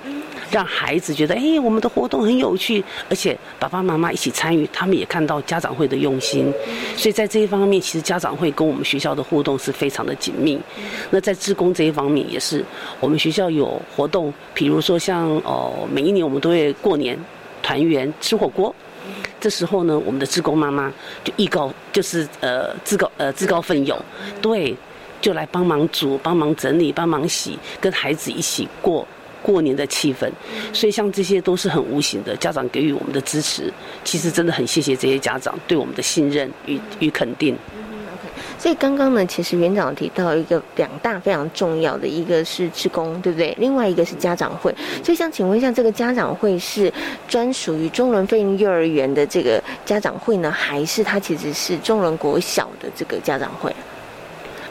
[0.54, 6.54] 让孩子觉得，哎，我们的活动很有趣，而且爸爸妈妈一起参与，他们也看到家长会的用心，
[6.96, 10.62] 所以在这一方面，其实家长会跟我们学校的互动是非常的紧密。
[11.10, 12.64] 那在职工这一方面，也是
[13.00, 17.18] 我们学校有活动，比如说像哦，每一年我们都会过年
[17.64, 18.74] 团圆吃火锅，
[19.42, 20.94] 这时候呢，我们的职工妈妈
[21.24, 24.00] 就艺高，就是呃自告呃自告奋勇，
[24.40, 24.76] 对，
[25.20, 29.08] 就来帮忙煮、帮忙整理、帮忙洗，跟孩子一起过。
[29.44, 30.28] 过年的气氛，
[30.74, 33.72] 所以像这些都是很无形的，家长给予我们的支持，
[34.04, 37.54] 其实真的很谢谢这些家长对我们的信任与与肯定。
[37.54, 43.54] OK，所以刚刚呢，其实园长提到一个两大非常重要的，一个是职工，对不对？
[43.60, 44.74] 另外一个是家长会。
[45.04, 46.92] 所以想请问一下，这个家长会是
[47.28, 53.76] 专属于中伦飞鹰幼儿园的这个家长会呢，还是它其实是中伦国小的这个家长会？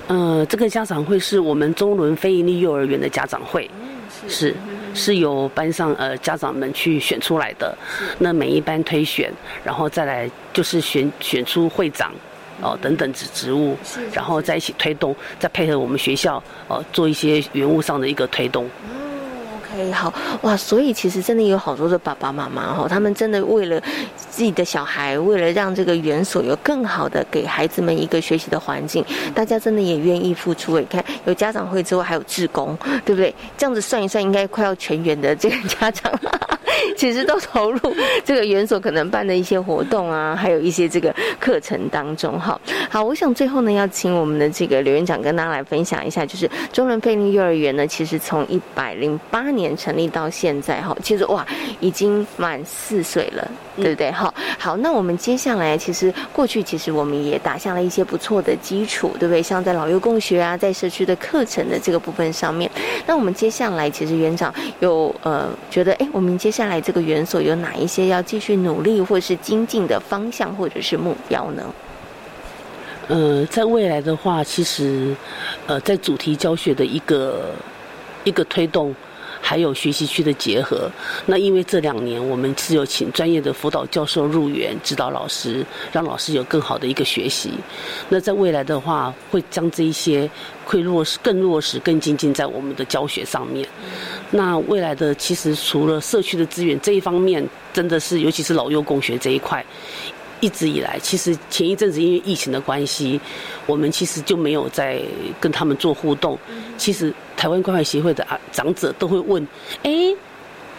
[0.09, 3.70] 呃，这个家长会是我们中伦非营利幼儿园的家长会。
[4.29, 4.55] 是，
[4.95, 7.77] 是由班上呃家长们去选出来的，
[8.18, 9.33] 那每一班推选，
[9.64, 12.12] 然后再来就是选选出会长，
[12.61, 13.77] 哦等等职职务，
[14.12, 18.68] 然后在一起推动，再配合我们学校呃做一些云雾上的一个推动。
[19.75, 20.12] 哎，好
[20.43, 23.81] 哇，所以其实真的有好多的爸爸妈妈哈，他们真的为了
[24.16, 29.03] 自己的小孩，为了让这个园所有更好的给孩子们一个学习的环境，
[29.35, 30.79] 大家真的也愿意付出。
[30.79, 33.35] 你看，有家长会之后还有志工，对不对？
[33.57, 36.51] 这样子算一算，应该快要全员的这个家长了。
[36.97, 37.78] 其实都投入
[38.24, 42.39] 这个园所可能办的一些活动啊，还有一些这个课程当中。
[42.39, 42.61] 哈，
[42.91, 51.47] 好，我想最后呢，要请我们的这个刘院长跟大家来分享一下，就是中伦贝利幼儿园呢，其实从一百零八年成立到现在，哈，其实哇，
[51.80, 54.12] 已经满四岁了，对不对？
[54.12, 59.43] 好，好，那我们接下来其实过去其实我们也打下了一些不错的基础，对不对？
[59.43, 62.70] 像在老幼共学啊，在社区的课程的这个部分上面，
[63.07, 66.83] 那我们接下来其实园长有呃觉得，哎，我们接下来。
[66.83, 71.62] 这个园所有哪一些要继续努力或是精进的方向或者是目标呢？
[73.07, 75.14] 呃，在未来的话，其实
[75.68, 77.53] 呃，在主题教学的一个
[78.25, 78.93] 一个推动。
[79.45, 80.88] 还有学习区的结合，
[81.26, 87.51] 那因为这两年我们是有请专业的辅导教授入园指导老师，让老师有更好的一个学习。
[88.09, 90.30] 那在未来的话，会将这一些
[90.64, 93.68] 会落实、更落实、更精进在我们的教学上面。
[94.30, 99.62] 那未来的其实除了社区的资源这一方面，真的是尤其是老幼共学这一块。
[100.40, 103.20] 一直以来，其实前一阵子因为疫情的关系，
[103.64, 105.01] 我们其实就没有在
[105.38, 106.36] 跟他们做互动。
[106.76, 109.45] 其实台湾关怀协会的啊长者都会问：
[109.82, 110.14] 哎，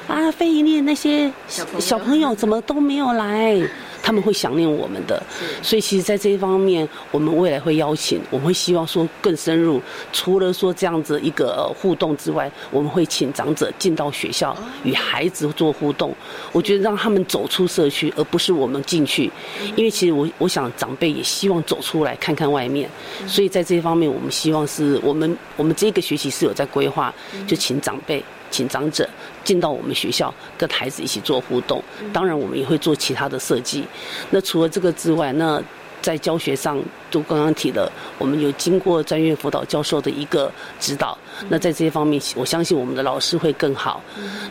[0.08, 1.30] 啊，非营利那些
[1.78, 3.62] 小朋友怎么都没有来？
[4.04, 5.24] 他们会想念我们的，
[5.62, 9.82] 所以其实，在这一方面，我们未来会邀请，我们会希望说更深入。
[10.12, 16.14] 除了说这样子一个互动之外，我们会请长者进到学校与孩子做互动。
[16.52, 19.32] 我觉得让他们走出社区，而不是我们进去。
[19.78, 22.90] 因为其实我我想长辈也希望走出来看看外面。
[23.26, 27.14] 所以在这一方面，我们希望是我们我们这个学期是有在规划，
[27.48, 28.22] 就请长辈。
[28.52, 29.10] 请长者
[29.44, 31.84] 进到我们学校，跟孩子一起做互动。
[32.12, 33.84] 当然，我们也会做其他的设计。
[34.30, 35.62] 那除了这个之外，那
[36.02, 36.78] 在教学上，
[37.10, 41.18] 都刚刚提了，我们有经过专业辅导教授的一个指导。
[41.50, 44.04] 那在这些方面，我相信我们的老师会更好。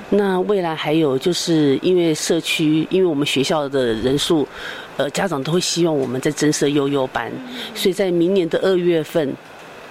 [0.08, 4.48] 那未来还有就是因为社区，因为我们学校的人数，
[4.96, 7.30] 呃，家长都会希望我们在增设幼幼班，
[7.74, 9.34] 所以在明年的二月份。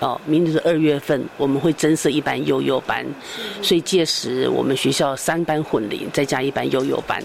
[0.01, 3.05] 哦，明年的二月份我们会增设一班悠悠班，
[3.61, 7.23] 所以届时我们学校三班混龄，再加一班悠悠班。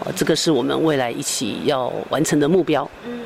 [0.00, 2.88] 哦，这个是我们未来一起要完成的目标。
[3.06, 3.18] 嗯。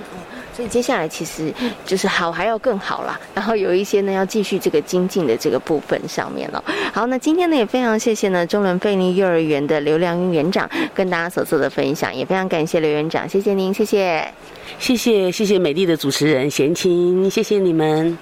[0.55, 1.53] 所以接下来其实
[1.85, 6.63] 就是好还要更好啦，然后有一些呢要继续这个精进的这个部分上面了。
[6.93, 14.33] 好，那今天呢也非常谢谢呢中伦费尼幼儿园的刘良英园长跟大家所做的分享，也非常感谢刘园长，谢谢您，谢谢，
[14.79, 18.19] 谢谢谢谢美丽的主持人贤青，谢谢你们。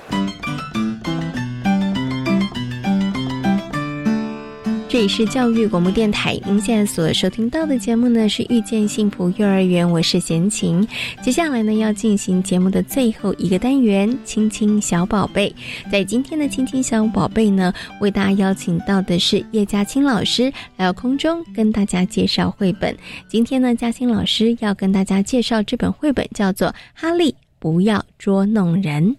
[4.91, 10.85] 这里是教育广播电台，您现在所收听到的节目呢是遇见幸福幼儿园，我是贤琴。
[11.23, 15.55] 接下来呢要进行节目的最后一个单元——亲亲小宝贝。
[15.93, 22.93] 在今天的亲亲小宝贝呢，为大家邀请到的是叶嘉青老师来到空中跟大家介绍绘本。
[23.29, 29.17] 今天呢，嘉青老师要跟大家介绍这本绘本，叫做《哈利不要捉弄人》。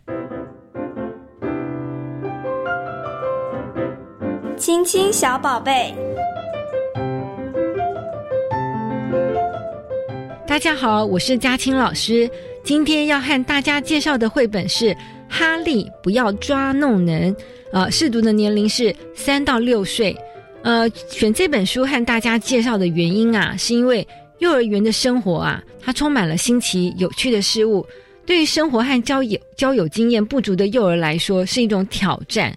[4.61, 5.91] 亲亲小宝贝，
[10.45, 12.29] 大家好，我是嘉青老师。
[12.63, 14.89] 今天要和大家介绍的绘本是
[15.27, 17.35] 《哈利不要抓弄人》，
[17.71, 20.15] 呃，试读的年龄是三到六岁。
[20.61, 24.07] 呃，选这本书和大家介绍的原因啊，是因为
[24.37, 27.83] 幼儿园的生活啊，它充满了新奇有趣的事物，
[28.27, 32.55] 对于生活和交友交友经验不足的幼儿来说是一种挑战。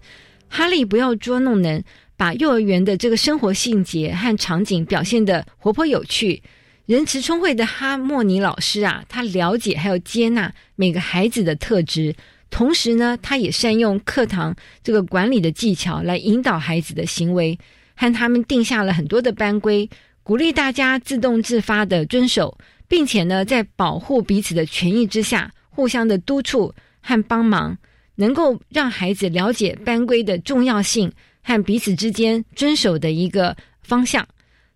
[0.56, 1.82] 哈利不要捉弄人，
[2.16, 6.40] 把幼儿园的这个生活细节和场景表现得活泼有趣。
[6.86, 12.14] 仁慈聪慧的哈莫尼老师啊，他了解还有接纳每个孩子的特质，
[12.50, 17.58] 同时呢，他也善用课堂这个管理的技巧来引导孩子的行为，
[17.96, 19.90] 和他们定下了很多的班规，
[20.22, 27.76] 鼓励大家自动自发的遵守，并且呢，在保护彼此的权益之下，互相的督促和帮忙。
[28.16, 31.10] 能够让孩子了解班规的重要性
[31.42, 34.26] 和彼此之间遵守的一个方向。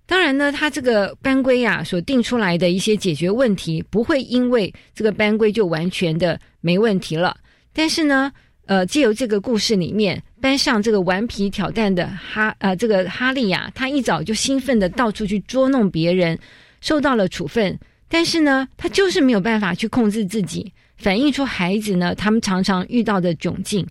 [0.07, 7.37] 当然呢，他这个班规啊所定出来的一些解决问题，不会因为这个班规就完全的没问题了。
[7.75, 8.33] 但是呢，
[8.65, 16.39] 呃，借由这个故事里面，班上这个顽皮挑战的哈呃这个哈利呀，他一早就兴奋的到处去捉弄别人，
[16.81, 17.79] 受到了处分。
[18.09, 20.73] 但是呢，他就是没有办法去控制自己。
[20.99, 23.87] 反映出孩子呢，他们常常遇到的窘境。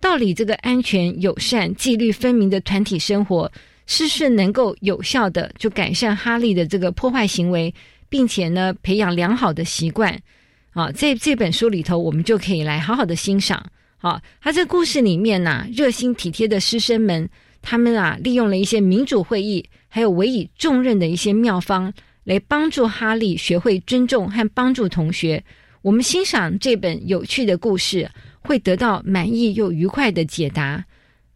[0.00, 3.50] 到底这个安全、友善、纪律分明的团体生活，
[3.86, 7.74] 是不是能够有效的就改善哈利的这个破坏行为，
[8.08, 10.16] 并且呢，培养良好的习惯？
[10.72, 13.64] 啊，在这本书里头，我们就可以来好好的欣赏。
[13.96, 17.28] 好，他这故事里面呢，热心体贴的师生们，
[17.60, 21.92] 他们啊，利用了一些民主会议，还有委以重任的一些妙方，
[22.22, 25.42] 来帮助哈利学会尊重和帮助同学。
[25.88, 28.10] 我们欣赏这本有趣的故事，
[28.40, 30.84] 会得到满意又愉快的解答。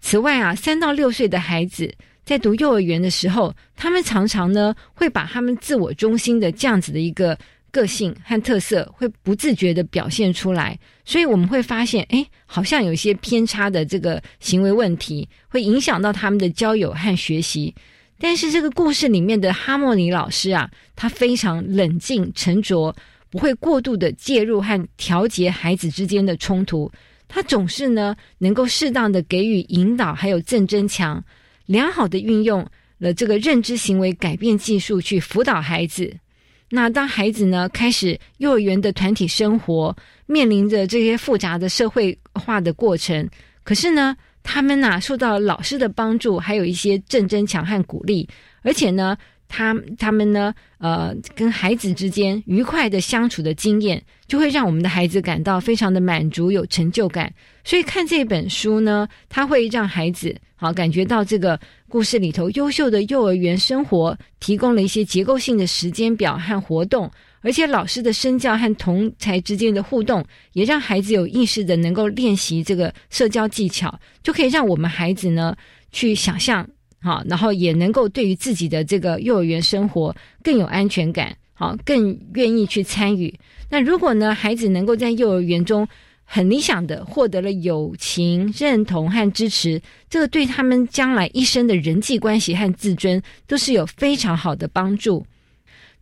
[0.02, 1.90] 此外啊，三到六岁的孩子
[2.22, 7.34] 在读幼儿园的时候，他们常常呢会把他们自我中心的这样子的一个
[7.70, 10.78] 个性和特色，会不自觉的表现出来。
[11.06, 17.74] 所以我们会发现，哎，好像有些偏差的这个行为问题，会影响到他们的交友和学习。
[18.18, 22.94] 但是这个故事里面的哈莫尼老师啊，他非常冷静沉着。
[23.32, 26.92] 不会过度的介入和调节孩子之间的冲突，
[27.26, 31.24] 他总是呢能够适当的给予引导，还有正增强，
[31.64, 32.68] 良好的运用
[32.98, 36.14] 了这个认知行为改变技术去辅导孩子。
[36.68, 43.26] 那当孩子呢开始幼儿园的团体生活，面临着这些复杂的社会化的过程，
[43.64, 48.28] 可是呢他们呐受到老师的帮助，还有一些正增强和鼓励，
[48.60, 49.16] 而且呢。
[49.54, 57.30] 他他们呢，呃，跟孩子之间愉快的相处的经验，就会让我们的孩子感到非常的满足、有成就感。
[57.62, 67.10] 所以看这本书呢，它会让孩子好感觉到这个故事里头优秀的幼儿园生活提供了一些结构性的时间表和活动，
[67.42, 70.24] 而且老师的身教和同才之间的互动，
[70.54, 75.54] 也让孩子有意识的能够练习这个社交技巧，就可以让我们孩子呢
[75.92, 76.66] 去想象。
[77.02, 83.34] 好，然后也能够对于自己的这个幼儿园生活更有安全感，好，更愿意去参与。
[83.68, 85.86] 那如果呢，孩子能够在幼儿园中
[86.24, 95.26] 很理想的获得了友情、认同和支持，这个对他们将来一生的人际关系和自尊都是有非常好的帮助。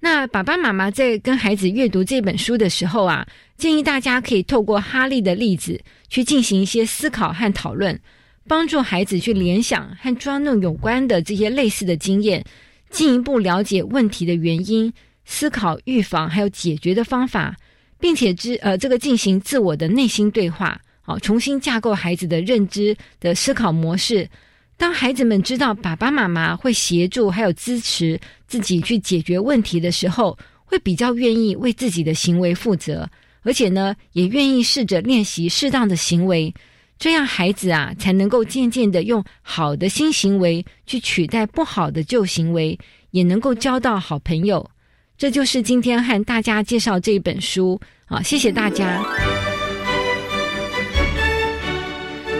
[0.01, 3.27] 那爸爸妈妈在跟孩子阅读这本书的时候啊，
[3.57, 7.99] 建议大家可以透过哈利的例子去进行一些思考和讨论。
[8.49, 12.45] 帮助孩子去联想和抓弄有关的这些类似的经验，
[12.91, 14.93] 进一步了解问题的原因，
[15.24, 17.55] 思考、预防还有解决的方法，
[17.99, 24.28] 并且之呃这个进行自我的内心对话，好，重新架构孩子的认知的思考模式。
[24.76, 28.18] 当孩子们知道爸爸妈妈会协助还有支持
[28.49, 33.09] 自己去解决问题的时候，会比较愿意为自己的行为负责，
[33.43, 36.53] 而且呢，也愿意试着练习适当的行为。
[37.01, 42.79] 这样孩子啊，才能够渐渐的用好的新行为去取代不好的旧行为，
[43.11, 44.71] 也能够交到好朋友。
[45.17, 49.03] 这就是今天和大家介绍这一本书啊，谢谢大家。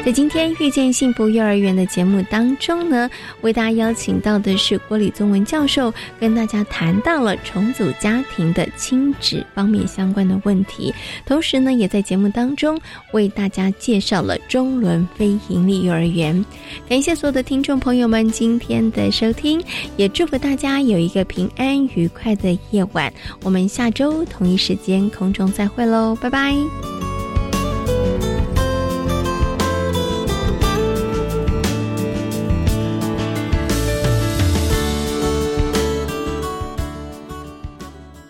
[0.03, 3.09] 在今天遇见幸福幼儿园的节目当中呢，
[3.43, 10.93] 为大家邀请到的是郭李宗文教授，跟大家谈到了重组家庭的亲子方面相关的问题，
[11.27, 12.81] 同时呢，也在节目当中
[13.13, 16.45] 为大家介绍了中伦非营利幼儿园。
[16.89, 19.63] 感谢所有的听众朋友们今天的收听，
[19.99, 23.13] 也祝福大家有一个平安愉快的夜晚。
[23.45, 27.00] 我们下周同一时间空中再会喽，拜拜。